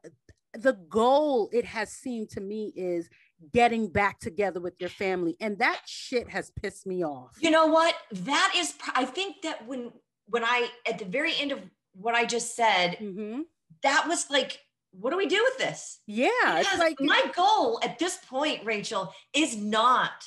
[0.53, 3.09] the goal it has seemed to me is
[3.53, 7.67] getting back together with your family and that shit has pissed me off You know
[7.67, 7.95] what?
[8.11, 9.91] That is, I think that when,
[10.25, 11.59] when I, at the very end of
[11.93, 13.43] what I just said, Mhm.
[13.83, 14.59] that was like,
[14.91, 15.99] what do we do with this?
[16.07, 20.25] yeah it's Because like my goal at this point, Rachel, is not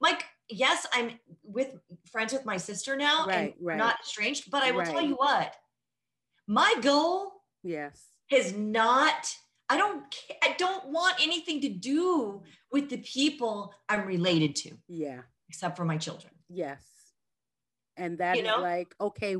[0.00, 1.74] like, yes, I'm with
[2.10, 3.78] friends with my sister now Right, and right.
[3.78, 5.56] not estranged, but I will tell you what,
[6.46, 7.32] my goal
[7.64, 9.34] yes has not,
[9.72, 10.02] I don't,
[10.42, 15.84] I don't want anything to do with the people I'm related to, yeah except for
[15.84, 16.32] my children.
[16.48, 16.82] Yes.
[17.96, 18.60] And that is You know?
[18.60, 19.36] like, okay,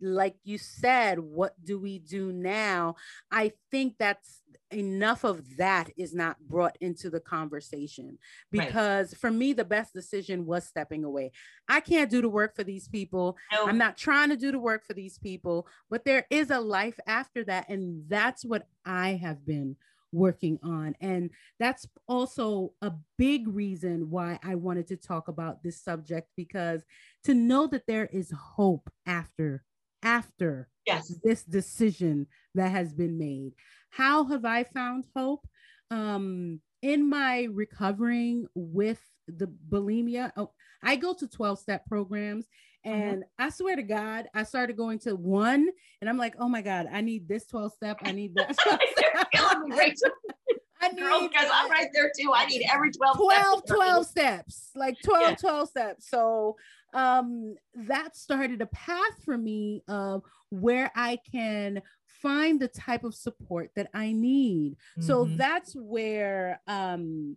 [0.00, 2.96] like you said, what do we do now?
[3.30, 8.18] I think that's enough of that is not brought into the conversation
[8.52, 8.66] Right.
[8.68, 11.32] because for me, the best decision was stepping away.
[11.68, 13.36] I can't do the work for these people.
[13.52, 16.60] No, I'm not trying to do the work for these people, but there is a
[16.60, 17.68] life after that.
[17.70, 19.76] And that's what I have been
[20.12, 20.94] working on.
[21.00, 26.82] And that's also a big reason why I wanted to talk about this subject because
[27.24, 29.64] to know that there is hope after
[30.02, 31.12] after yes.
[31.24, 33.52] this decision that has been made.
[33.90, 35.46] How have I found hope?
[35.90, 40.52] Um, in my recovering with the bulimia, oh,
[40.82, 42.46] I go to 12 step programs.
[42.84, 45.68] And I swear to God, I started going to one,
[46.00, 47.98] and I'm like, oh my God, I need this 12 step.
[48.02, 48.56] I need that.
[48.62, 48.78] 12
[49.14, 50.10] You're killing me, Rachel.
[50.80, 52.30] I need because I'm right there too.
[52.32, 53.72] I need every 12 12 steps.
[53.72, 55.34] 12 steps like 12 Yeah.
[55.34, 56.56] 12 steps so
[56.94, 63.12] um that started a path for me of where i can find the type of
[63.14, 65.36] support that i need so Mhm.
[65.36, 67.36] that's where um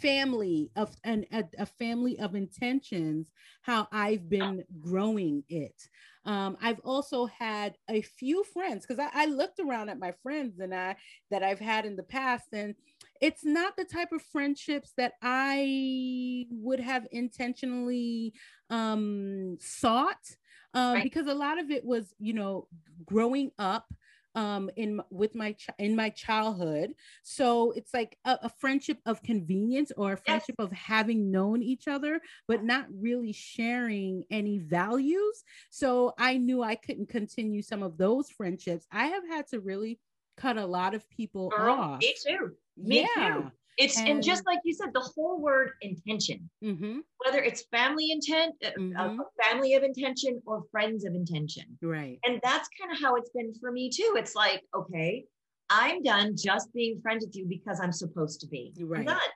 [0.00, 3.30] family of an a, family of intentions
[3.62, 5.88] how i've been growing it
[6.24, 10.58] um, i've also had a few friends because I, I looked around at my friends
[10.60, 10.96] and i
[11.30, 12.74] that i've had in the past and
[13.20, 18.32] it's not the type of friendships that i would have intentionally
[18.70, 20.36] um sought
[20.74, 21.02] um Right.
[21.02, 22.68] because a lot of it was you know
[23.04, 23.86] growing up
[24.34, 26.94] um in with my ch- in my childhood.
[27.22, 31.88] So it's like a, a friendship of convenience or a friendship of having known each
[31.88, 35.44] other but not really sharing any values.
[35.70, 38.86] So i knew i couldn't continue some of those friendships.
[38.92, 39.98] I have had to really
[40.36, 42.00] cut a lot of people Girl, off.
[42.00, 42.52] me too.
[42.76, 43.34] Me yeah.
[43.34, 43.50] too.
[43.80, 48.54] It's and, just like you said, the whole word intention, hmm whether it's family intent,
[48.64, 49.18] uh, Mhm.
[49.20, 51.78] a family of intention, or friends of intention.
[51.82, 54.14] right And that's kind of how it's been for me too.
[54.16, 55.26] It's like, okay,
[55.68, 58.72] I'm done just being friends with you because I'm supposed to be.
[58.78, 59.06] I'm Right.
[59.06, 59.30] done.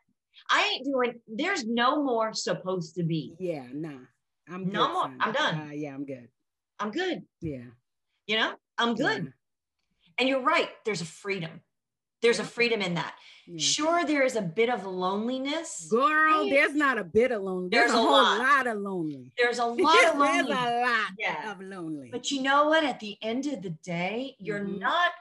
[0.50, 1.20] I ain't doing.
[1.26, 3.34] There's no more supposed to be.
[3.38, 4.00] Yeah, nah.
[4.48, 5.02] I'm no good, more.
[5.04, 5.16] son.
[5.20, 5.54] I'm done.
[5.58, 6.28] Uh, yeah, I'm good.
[6.80, 7.22] I'm good.
[7.40, 7.68] Yeah.
[8.26, 9.24] You know, I'm good.
[9.24, 9.30] Yeah.
[10.18, 10.70] And you're right.
[10.84, 11.60] There's a freedom.
[12.24, 13.14] There's a freedom in that.
[13.46, 13.58] yeah.
[13.58, 15.86] Sure, there is a bit of loneliness.
[15.90, 16.50] Girl, Right?
[16.50, 17.68] there's not a bit of lonely.
[17.70, 18.38] There's, There's a a whole lot.
[18.38, 19.32] lot, of lonely.
[19.38, 20.48] There's a lot there's of loneliness.
[20.58, 21.52] a lot Yeah.
[21.52, 22.08] of lonely.
[22.10, 22.82] But you know what?
[22.82, 24.78] At the end of the day, you're Mhm.
[24.80, 25.12] not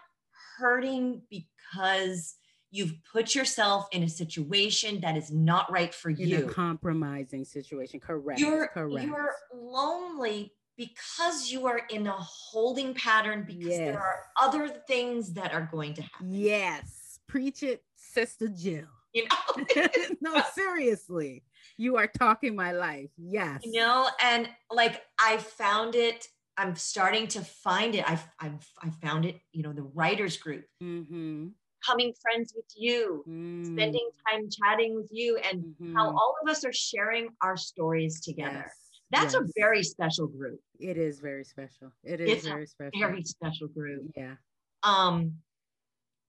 [0.58, 2.36] hurting because
[2.72, 6.46] you've put yourself in a situation that is not right for in you.
[6.48, 8.00] a compromising situation.
[8.00, 8.40] Correct.
[8.40, 9.06] You're correct.
[9.06, 13.78] you're lonely because you are in a holding pattern because Yes.
[13.80, 16.34] there are other things that are going to happen.
[16.34, 17.20] yes.
[17.28, 18.86] Preach it, Sister Jill.
[19.16, 19.88] You know,
[20.22, 21.44] no, seriously.
[21.78, 23.12] You are talking my life.
[23.18, 23.62] Yes.
[23.64, 26.28] you know, and like I found it.
[26.58, 28.10] I'm starting to find it.
[28.10, 29.40] I've I've I found it.
[29.52, 31.50] You know, the writers group, Mm-hmm.
[31.86, 33.24] coming friends with you,
[33.64, 36.16] spending time chatting with you, and how Mhm.
[36.16, 38.66] all of us are sharing our stories together.
[38.66, 38.83] Yes,
[39.14, 40.60] That's a very special group.
[40.80, 41.92] It is very special.
[42.04, 42.94] It is It's very special.
[43.00, 44.12] Very special group.
[44.16, 44.36] yeah.
[44.84, 45.40] Um,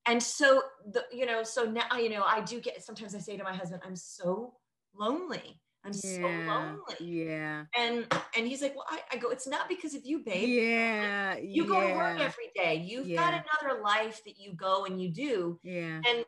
[0.07, 3.37] and so the you know, so now you know, I do get sometimes I say
[3.37, 4.59] to my husband, I'm so
[4.95, 5.61] lonely.
[5.85, 6.45] I'm so Yeah.
[6.47, 6.97] lonely.
[6.99, 7.67] Yeah.
[7.77, 8.07] And
[8.37, 10.49] and he's like, Well, I, I go, it's not because of you, babe.
[10.49, 11.37] Yeah.
[11.39, 12.77] You go to work every day.
[12.77, 15.61] You've got another life that you go and you do.
[15.63, 16.05] Yeah.
[16.09, 16.25] And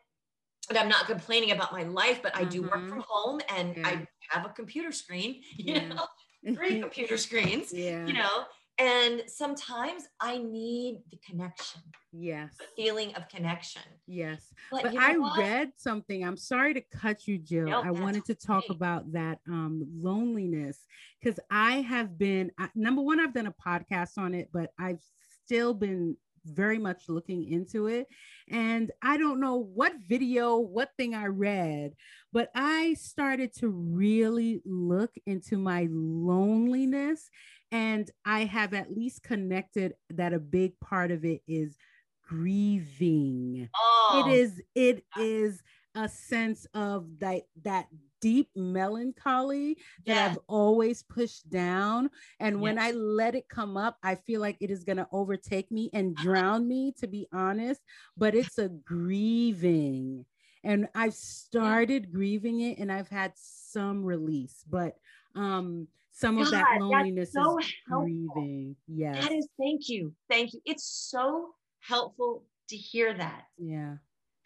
[0.69, 2.89] and I'm not complaining about my life, but I do work Mhm.
[2.89, 3.85] from home and Yeah.
[3.85, 5.89] I have a computer screen, you Yeah.
[5.95, 6.07] know,
[6.53, 8.05] three computer screens, yeah.
[8.05, 8.43] you know.
[8.79, 11.81] And sometimes I need the connection,
[12.13, 12.53] Yes.
[12.59, 13.81] the feeling of connection.
[14.05, 14.53] Yes.
[14.69, 15.39] But, But you know I what?
[15.39, 16.23] read something.
[16.23, 17.65] I'm sorry to cut you, Jill.
[17.65, 20.85] No, I wanted to talk about that um, loneliness
[21.19, 25.01] because I have been, I, number one, I've done a podcast on it, but I've
[25.43, 26.15] still been
[26.49, 28.07] very much looking into it.
[28.49, 31.93] And I don't know what video, what thing I read,
[32.31, 37.29] but I started to really look into my loneliness.
[37.71, 41.75] And I have at least connected that a big part of it is
[42.23, 45.61] grieving Oh, it is it is
[45.95, 47.87] a sense of that that
[48.19, 50.25] deep melancholy that Yeah.
[50.31, 52.09] I've always pushed down
[52.39, 52.93] and when Yes.
[52.93, 56.15] I let it come up I feel like it is going to overtake me and
[56.15, 57.81] drown me to be honest
[58.15, 60.25] but it's a grieving
[60.63, 64.97] and I've started grieving it and I've had some release but
[65.35, 68.13] um some of that loneliness so is helpful.
[68.33, 70.15] grieving yes That is, thank you.
[70.29, 70.61] Thank you.
[70.65, 73.97] It's so helpful to hear that yeah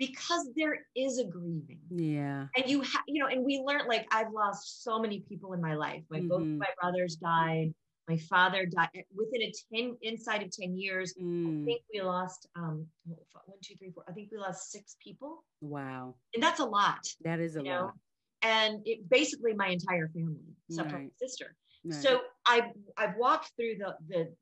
[0.02, 1.82] because there is a grieving.
[1.90, 5.54] yeah And you have, you know, and we learned like I've lost so many people
[5.54, 6.04] in my life.
[6.10, 6.60] My both of Mhm.
[6.60, 7.74] my brothers died.
[8.10, 11.14] My father died within a 10 inside of 10 years.
[11.48, 14.06] I Mm, think we lost um one, two, three, four.
[14.10, 15.46] I think we lost six people.
[15.62, 17.00] wow And that's a lot.
[17.22, 17.94] that is a You know, lot
[18.42, 21.56] And it basically my entire family, except for my sister.
[21.84, 22.00] Right.
[22.00, 24.36] So I've I've walked through the the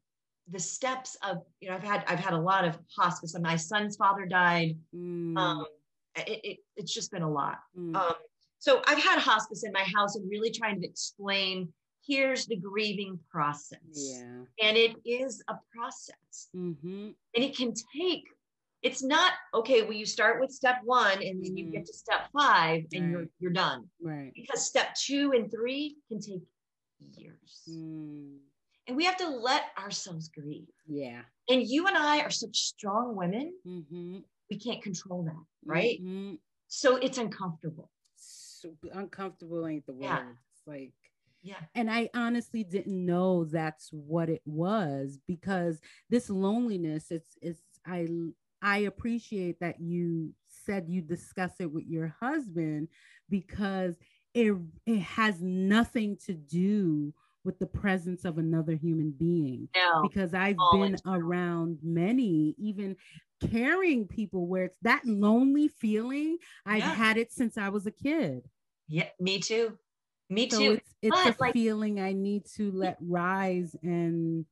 [0.51, 3.35] the steps of you know I've had I've had a lot of hospice.
[3.39, 4.77] My son's father died.
[4.95, 5.65] Mm, Um,
[6.15, 7.59] it, it it's just been a lot.
[7.77, 8.13] mm, Um,
[8.57, 11.71] so I've had hospice in my house and really trying to explain
[12.05, 13.79] here's the grieving process.
[13.93, 14.43] yeah.
[14.63, 16.49] And it is a process.
[16.55, 17.09] Mm-hmm.
[17.35, 18.23] And it can take,
[18.81, 21.71] it's not okay, well, you start with step one and then you Mhm.
[21.73, 23.89] get to step five and you're you're done.
[24.01, 24.31] Right.
[24.33, 26.41] Because step two and three can take
[27.15, 27.61] years.
[27.69, 28.39] Mm,
[28.89, 30.67] And we have to let ourselves grieve.
[30.87, 31.21] yeah.
[31.47, 34.17] And you and I are such strong women, Mm-hmm.
[34.49, 35.99] we can't control that, right?
[36.01, 36.35] Mm-hmm.
[36.67, 37.89] So it's uncomfortable.
[38.17, 40.01] Super uncomfortable ain't the word.
[40.03, 40.23] Yeah.
[40.53, 40.91] It's like,
[41.43, 41.61] Yeah.
[41.75, 45.79] and I honestly didn't know that's what it was because
[46.09, 48.07] this loneliness, it's it's I
[48.61, 50.33] I appreciate that you
[50.65, 52.89] said you discuss it with your husband
[53.29, 53.95] because
[54.33, 54.53] it
[54.85, 57.13] it has nothing to do
[57.43, 60.01] with the presence of another human being No.
[60.01, 62.95] because I've all been around many, even
[63.49, 66.37] carrying people where it's that lonely feeling.
[66.65, 66.93] I've Yeah.
[66.93, 68.49] had it since I was a kid.
[68.87, 69.77] Yeah, me too.
[70.29, 70.71] Me So too.
[70.73, 74.45] it's it's But, a like- feeling I need to let rise and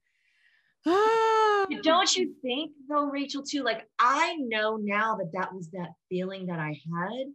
[0.86, 3.64] ah, Don't you think though, Rachel, too?
[3.64, 7.26] Like I know now that that was that feeling that I had,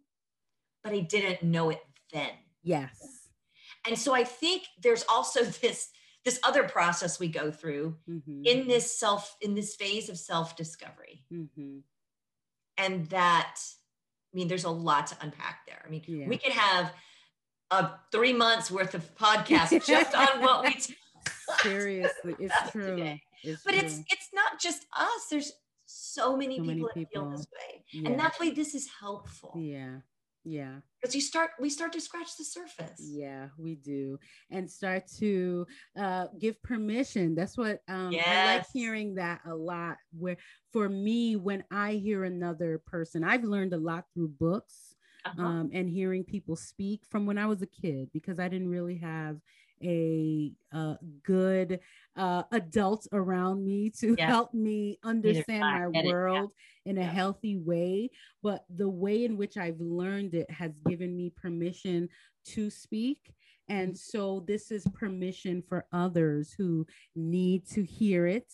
[0.83, 1.83] but I didn't know it
[2.13, 2.31] then.
[2.63, 3.22] yes.
[3.87, 5.91] And so I think there's also this
[6.25, 8.47] this other process we go through Mhm.
[8.47, 11.83] in this self in this phase of self discovery, Mhm.
[12.77, 13.61] and that
[14.33, 15.83] I mean, there's a lot to unpack there.
[15.87, 16.27] I mean, Yeah.
[16.27, 16.95] we could have
[17.71, 20.73] a three months worth of podcast just on what we.
[20.75, 20.95] t-
[21.61, 22.97] seriously, it's true.
[22.97, 23.23] today.
[23.43, 24.05] It's but it's true.
[24.11, 25.27] it's not just us.
[25.31, 25.53] There's
[25.85, 28.09] so many So many people that feel this way, Yeah.
[28.11, 29.53] and that's why this is helpful.
[29.59, 30.01] yeah.
[30.45, 30.77] Yeah.
[31.01, 33.01] Because you start, we start to scratch the surface.
[33.01, 34.19] Yeah, we do.
[34.51, 35.67] And start to
[35.99, 37.35] uh, give permission.
[37.35, 38.27] That's what um, yes.
[38.27, 39.97] I like hearing that a lot.
[40.17, 40.37] Where
[40.73, 45.43] for me, when I hear another person, I've learned a lot through books uh-huh.
[45.43, 48.99] um, and hearing people speak from when I was a kid because I didn't really
[48.99, 49.37] have
[49.83, 51.81] a, a good
[52.17, 54.29] uh, adult around me to yes.
[54.29, 56.51] help me understand my world
[56.85, 56.91] yeah.
[56.91, 57.11] in a yeah.
[57.11, 58.11] healthy way.
[58.43, 62.09] But the way in which I've learned it has given me permission
[62.49, 63.33] to speak.
[63.69, 64.19] And mm-hmm.
[64.19, 68.53] so this is permission for others who need to hear it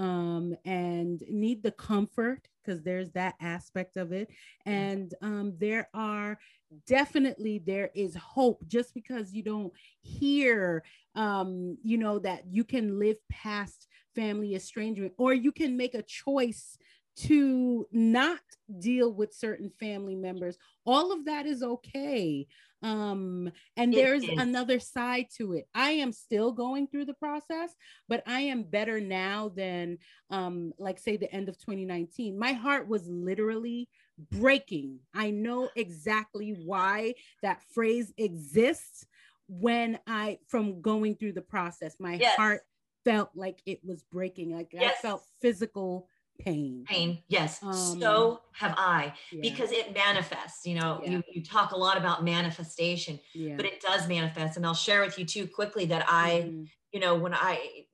[0.00, 4.30] um, and need the comfort because there's that aspect of it.
[4.64, 6.38] And um, there are
[6.86, 10.82] definitely there is hope just because you don't hear
[11.14, 16.02] um, you know that you can live past family estrangement or you can make a
[16.02, 16.78] choice
[17.26, 18.40] to not
[18.78, 20.56] deal with certain family members.
[20.86, 22.46] All of that is okay.
[22.82, 25.68] Um and there's another side to it.
[25.74, 27.74] I am still going through the process
[28.08, 29.98] but i am better now than
[30.30, 33.88] um like say the end of 2019 my heart was literally
[34.30, 34.98] breaking.
[35.14, 39.06] I know exactly why that phrase exists
[39.48, 41.96] when i from going through the process.
[41.98, 42.36] My yes.
[42.36, 42.62] heart
[43.04, 44.98] felt like it was breaking like yes.
[44.98, 46.06] i felt physical
[46.44, 49.40] pain pain yes um, so have i yeah.
[49.42, 51.10] because it manifests you know yeah.
[51.10, 53.54] you, you talk a lot about manifestation yeah.
[53.56, 56.66] but it does manifest and i'll share with you too quickly that i mm.
[56.92, 57.84] you know when i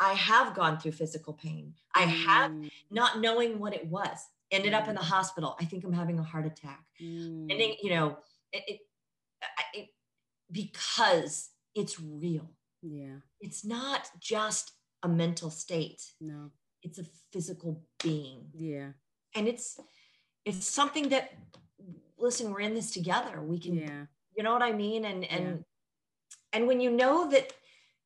[0.00, 2.24] i have gone through physical pain i mm.
[2.24, 2.52] have
[2.90, 4.18] not knowing what it was
[4.50, 4.76] ended mm.
[4.76, 5.08] up in the mm.
[5.08, 8.18] hospital i think i'm having a heart attack and then, you know
[8.52, 8.80] it, it,
[9.74, 9.88] it
[10.50, 12.50] because it's real
[12.82, 14.72] yeah it's not just
[15.02, 16.50] a mental state no
[16.82, 18.46] it's a physical being.
[18.54, 18.90] Yeah.
[19.34, 19.78] And it's
[20.44, 21.32] it's something that
[22.18, 23.42] listen we're in this together.
[23.42, 24.04] We can yeah.
[24.36, 25.04] you know what i mean?
[25.04, 25.56] And and yeah.
[26.52, 27.52] and when you know that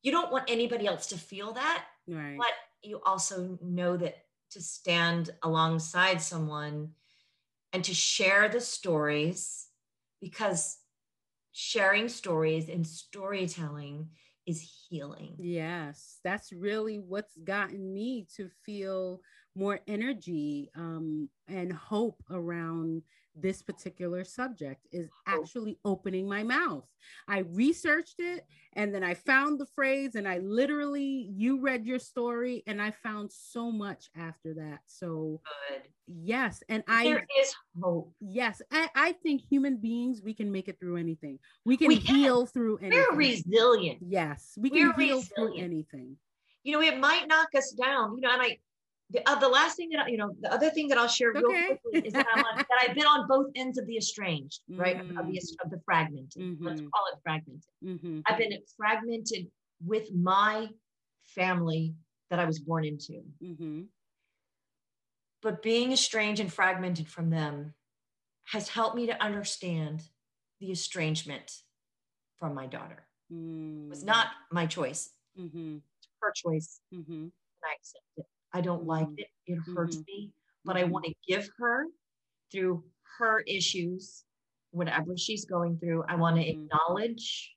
[0.03, 2.37] you don't want anybody else to feel that right.
[2.37, 2.53] but
[2.83, 4.16] you also know that
[4.51, 6.91] to stand alongside someone
[7.73, 9.66] and to share the stories
[10.20, 10.79] because
[11.53, 14.09] sharing stories and storytelling
[14.47, 15.34] is healing.
[15.38, 19.20] Yes, that's really what's gotten me to feel
[19.55, 23.03] more energy um, and hope around
[23.35, 25.41] this particular subject is oh.
[25.41, 26.85] actually opening my mouth.
[27.28, 31.99] I researched it and then I found the phrase and I literally you read your
[31.99, 34.80] story and I found so much after that.
[34.87, 35.83] So good.
[36.07, 38.12] Yes, and I there is hope.
[38.20, 41.39] Yes, I, I think human beings we can make it through anything.
[41.64, 43.05] We can we heal through anything.
[43.11, 43.99] We're resilient.
[44.03, 45.35] Yes, we can We're heal resilient.
[45.35, 46.16] through anything.
[46.64, 48.16] You know, it might knock us down.
[48.16, 48.59] You know, and I
[49.13, 51.33] the, uh, the last thing that I, you know, the other thing that I'll share
[51.33, 51.79] real okay.
[51.83, 54.97] quickly is that, I'm on, that I've been on both ends of the estranged, right?
[54.97, 55.19] Mm.
[55.19, 56.43] Of, the, of the fragmented.
[56.43, 56.67] Mm-hmm.
[56.67, 57.71] Let's call it fragmented.
[57.85, 58.21] Mm-hmm.
[58.27, 59.47] I've been fragmented
[59.85, 60.69] with my
[61.23, 61.95] family
[62.31, 63.23] that I was born into.
[63.43, 63.83] Mm-hmm.
[65.43, 67.75] But being estranged and fragmented from them
[68.45, 70.03] has helped me to understand
[70.61, 71.53] the estrangement
[72.39, 73.07] from my daughter.
[73.31, 75.11] It was not my choice.
[75.41, 75.77] Mm-hmm.
[75.77, 76.81] It's her choice.
[76.95, 77.13] Mm-hmm.
[77.13, 77.33] And
[77.65, 78.27] I accept it.
[78.53, 79.18] I don't like mm-hmm.
[79.18, 79.28] it.
[79.46, 80.05] It hurts mm-hmm.
[80.07, 80.32] me,
[80.64, 80.92] but I mm-hmm.
[80.92, 81.84] want to give her
[82.50, 82.84] through
[83.18, 84.24] her issues,
[84.70, 86.05] whatever she's going through.
[86.09, 86.64] I want to mm-hmm.
[86.64, 87.55] acknowledge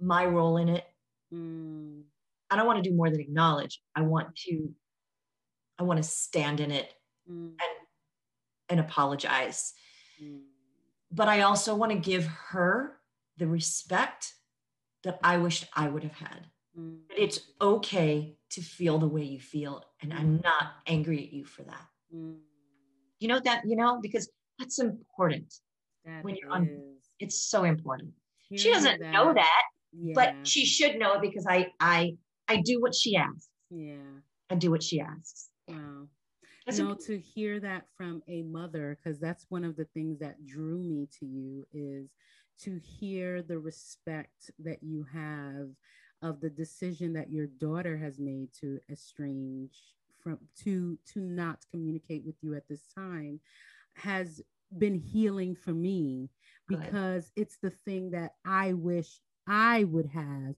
[0.00, 0.84] my role in it.
[1.32, 2.02] Mm.
[2.50, 3.80] I don't want to do more than acknowledge.
[3.94, 4.70] I want to,
[5.78, 6.92] I want to stand in it
[7.30, 7.48] mm.
[7.48, 7.80] and
[8.70, 9.74] and apologize.
[10.22, 10.40] Mm.
[11.12, 12.96] But I also want to give her
[13.36, 14.32] the respect
[15.02, 16.46] that I wished I would have had.
[16.78, 17.00] Mm.
[17.16, 19.84] It's okay to feel the way you feel.
[20.02, 20.44] And I'm mm.
[20.44, 21.86] not angry at you for that.
[22.14, 22.36] Mm.
[23.18, 25.52] You know that, you know, because that's important
[26.04, 26.54] that when you're is.
[26.54, 28.12] on, it's so important.
[28.48, 29.12] Hear she doesn't that.
[29.12, 29.62] know that,
[29.92, 30.12] yeah.
[30.14, 32.16] but she should know it because I, I,
[32.48, 33.48] I do what she asks.
[33.70, 34.20] Yeah.
[34.50, 35.50] I do what she asks.
[35.68, 36.08] Wow.
[36.66, 40.44] That's no, to hear that from a mother, because that's one of the things that
[40.44, 42.10] drew me to you is
[42.62, 45.68] to hear the respect that you have
[46.22, 49.76] of the decision that your daughter has made to estrange
[50.22, 53.40] from to to not communicate with you at this time
[53.94, 54.42] has
[54.78, 56.28] been healing for me
[56.68, 60.54] because it's the thing that I wish I would have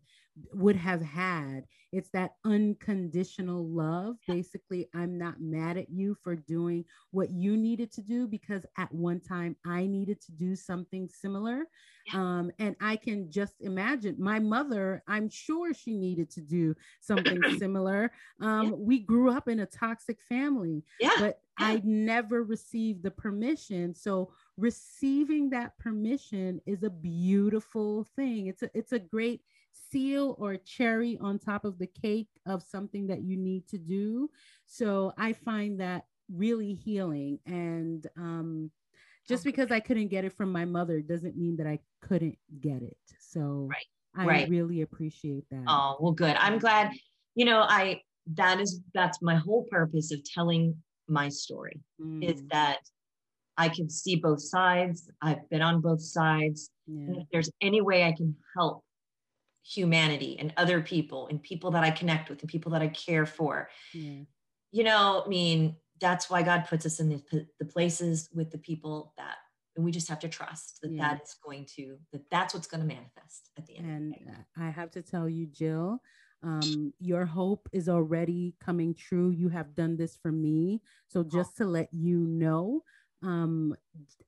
[0.52, 1.64] would have had.
[1.92, 4.16] It's that unconditional love.
[4.26, 8.92] Basically, I'm not mad at you for doing what you needed to do because at
[8.92, 11.64] one time I needed to do something similar.
[12.14, 17.40] Um, and I can just imagine my mother, I'm sure she needed to do something
[17.58, 18.10] similar.
[18.40, 18.72] Um, yeah.
[18.72, 21.10] We grew up in a toxic family, yeah.
[21.18, 23.94] but I never received the permission.
[23.94, 28.46] So receiving that permission is a beautiful thing.
[28.46, 29.42] It's a it's a great
[29.90, 34.30] seal or cherry on top of the cake of something that you need to do.
[34.66, 37.38] So I find that really healing.
[37.46, 38.70] And um,
[39.28, 42.82] just because I couldn't get it from my mother doesn't mean that I couldn't get
[42.82, 42.96] it.
[43.20, 43.86] So right.
[44.16, 44.48] I right.
[44.48, 45.64] really appreciate that.
[45.66, 46.36] Oh, well, good.
[46.36, 46.90] I'm glad,
[47.34, 48.00] you know, I,
[48.34, 50.76] that is, that's my whole purpose of telling
[51.08, 52.22] my story mm.
[52.22, 52.78] is that
[53.58, 55.10] I can see both sides.
[55.20, 56.70] I've been on both sides.
[56.86, 57.20] Yeah.
[57.20, 58.82] If there's any way I can help
[59.62, 63.26] humanity and other people and people that I connect with and people that I care
[63.26, 64.22] for, yeah.
[64.70, 68.58] you know, I mean, that's why God puts us in the, the places with the
[68.58, 69.36] people that
[69.74, 71.14] and we just have to trust that yeah.
[71.14, 74.68] that is going to that that's what's going to manifest at the end and i
[74.68, 75.98] have to tell you jill
[76.42, 79.30] um, your hope is already coming true.
[79.30, 80.80] You have done this for me.
[81.08, 82.82] So just to let you know
[83.22, 83.76] um,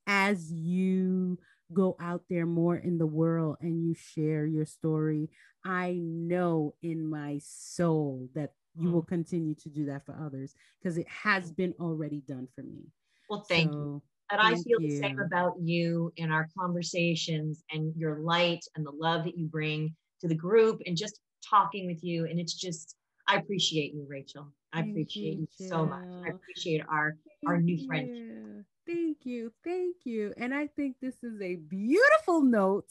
[0.07, 1.39] as you
[1.75, 5.29] go out there more in the world and you share your story
[5.65, 9.09] i know in my soul that you will mm.
[9.09, 12.87] continue to do that for others because it has been already done for me.
[13.29, 14.03] Well, thank so, you.
[14.31, 14.89] And I feel you.
[14.89, 19.47] the same about you in our conversations and your light and the love that you
[19.47, 22.27] bring to the group and just talking with you.
[22.27, 22.97] And it's just,
[23.29, 24.49] I appreciate you, Rachel.
[24.73, 26.05] I thank appreciate you, you so much.
[26.27, 28.65] I appreciate our thank our new friendship.
[28.87, 29.53] Thank you.
[29.65, 30.33] Thank you.
[30.37, 32.89] And I think this is a beautiful note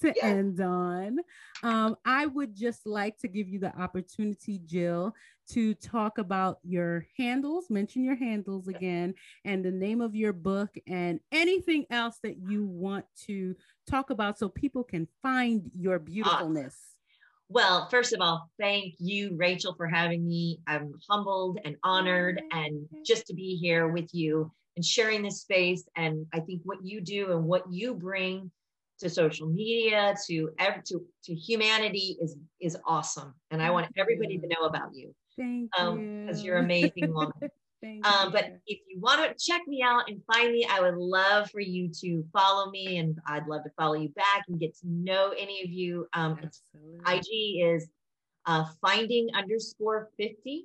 [0.00, 0.26] to yeah.
[0.26, 1.18] end on.
[1.62, 5.14] Um, I would just like to give you the opportunity, Jill,
[5.50, 9.14] to talk about your handles, mention your handles again,
[9.44, 13.54] and the name of your book, and anything else that you want to
[13.88, 16.76] talk about so people can find your beautifulness.
[17.48, 20.58] Well, first of all, thank you, Rachel, for having me.
[20.66, 25.84] I'm humbled and honored, and just to be here with you and sharing this space.
[25.96, 28.50] And I think what you do and what you bring
[28.98, 30.50] to social media to
[30.86, 33.34] to to humanity is is awesome.
[33.50, 36.22] And i want everybody to know about you thank um, you.
[36.22, 37.32] because you're amazing woman.
[37.84, 41.48] Um, but if you want to check me out and find me i would love
[41.50, 44.88] for you to follow me and i'd love to follow you back and get to
[44.88, 46.08] know any of you.
[46.12, 46.40] Um,
[47.06, 47.88] ig is
[48.46, 50.64] uh, finding underscore 50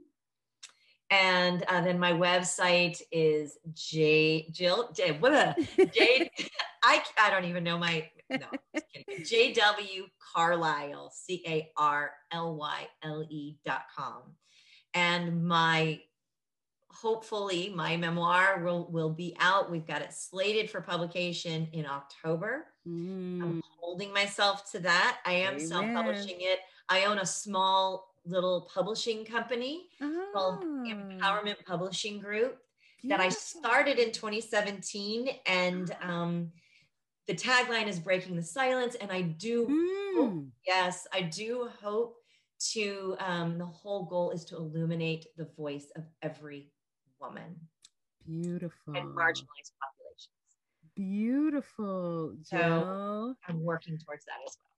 [1.12, 5.60] and uh, then my website is J Jill J what
[5.94, 6.32] J
[6.84, 8.48] I I don't even know my no
[9.20, 14.22] JW Carlyle C A R L Y L E dot com.
[14.94, 16.00] And my
[16.90, 19.70] hopefully my memoir will will be out.
[19.70, 22.68] We've got it slated for publication in October.
[22.88, 23.42] Mm.
[23.42, 25.20] I'm holding myself to that.
[25.26, 26.60] I am self-publishing it.
[26.90, 30.28] I own a small little publishing company oh.
[30.34, 32.58] called Empowerment Publishing Group
[33.06, 35.30] that I started in 2017.
[35.46, 36.52] And um,
[37.28, 38.96] the tagline is breaking the silence.
[38.96, 40.18] And I do, mm.
[40.18, 42.18] hope, yes, I do hope
[42.72, 46.72] to, um, the whole goal is to illuminate the voice of every
[47.20, 47.56] woman.
[48.26, 48.96] Beautiful.
[48.96, 50.30] And marginalized populations.
[50.96, 52.36] Beautiful.
[52.44, 54.71] So I'm working towards that as well.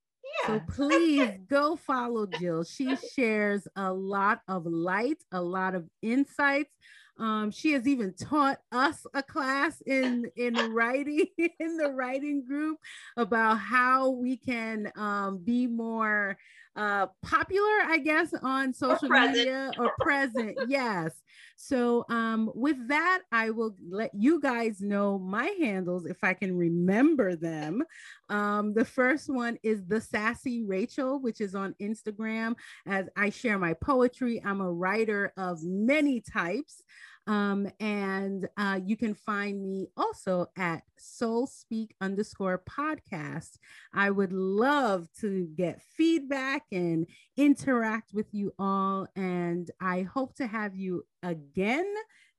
[0.45, 2.63] So please go follow Jill.
[2.63, 6.71] She shares a lot of light, a lot of insights.
[7.19, 12.79] Um, she has even taught us a class in in writing in the writing group
[13.17, 16.37] about how we can um, be more
[16.75, 20.57] uh, popular, I guess, on social or media or present.
[20.67, 21.11] yes.
[21.55, 26.57] So um, with that, I will let you guys know my handles if I can
[26.57, 27.83] remember them.
[28.29, 32.55] Um, the first one is the sassy Rachel, which is on Instagram.
[32.87, 36.81] As I share my poetry, I'm a writer of many types.
[37.25, 43.57] Um, and uh, you can find me also at Soul Speak underscore podcast.
[43.93, 47.05] I would love to get feedback and
[47.37, 49.07] interact with you all.
[49.15, 51.93] And I hope to have you again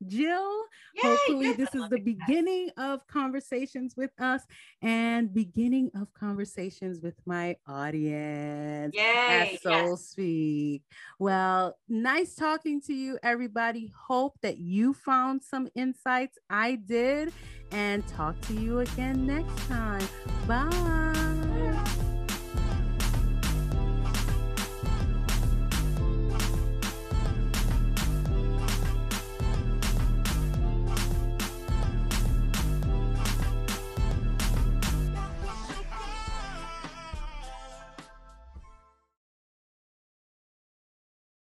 [0.05, 0.63] Jill.
[0.95, 2.93] Yay, Hopefully, yes, this is the beginning that.
[2.93, 4.41] of conversations with us
[4.81, 10.05] and beginning of conversations with my audience Yay, at Soul yes.
[10.05, 10.83] Speak.
[11.19, 13.91] Well, nice talking to you, everybody.
[14.07, 16.37] Hope that you found some insights.
[16.49, 17.33] I did.
[17.71, 20.07] And talk to you again next time.
[20.47, 21.24] Bye.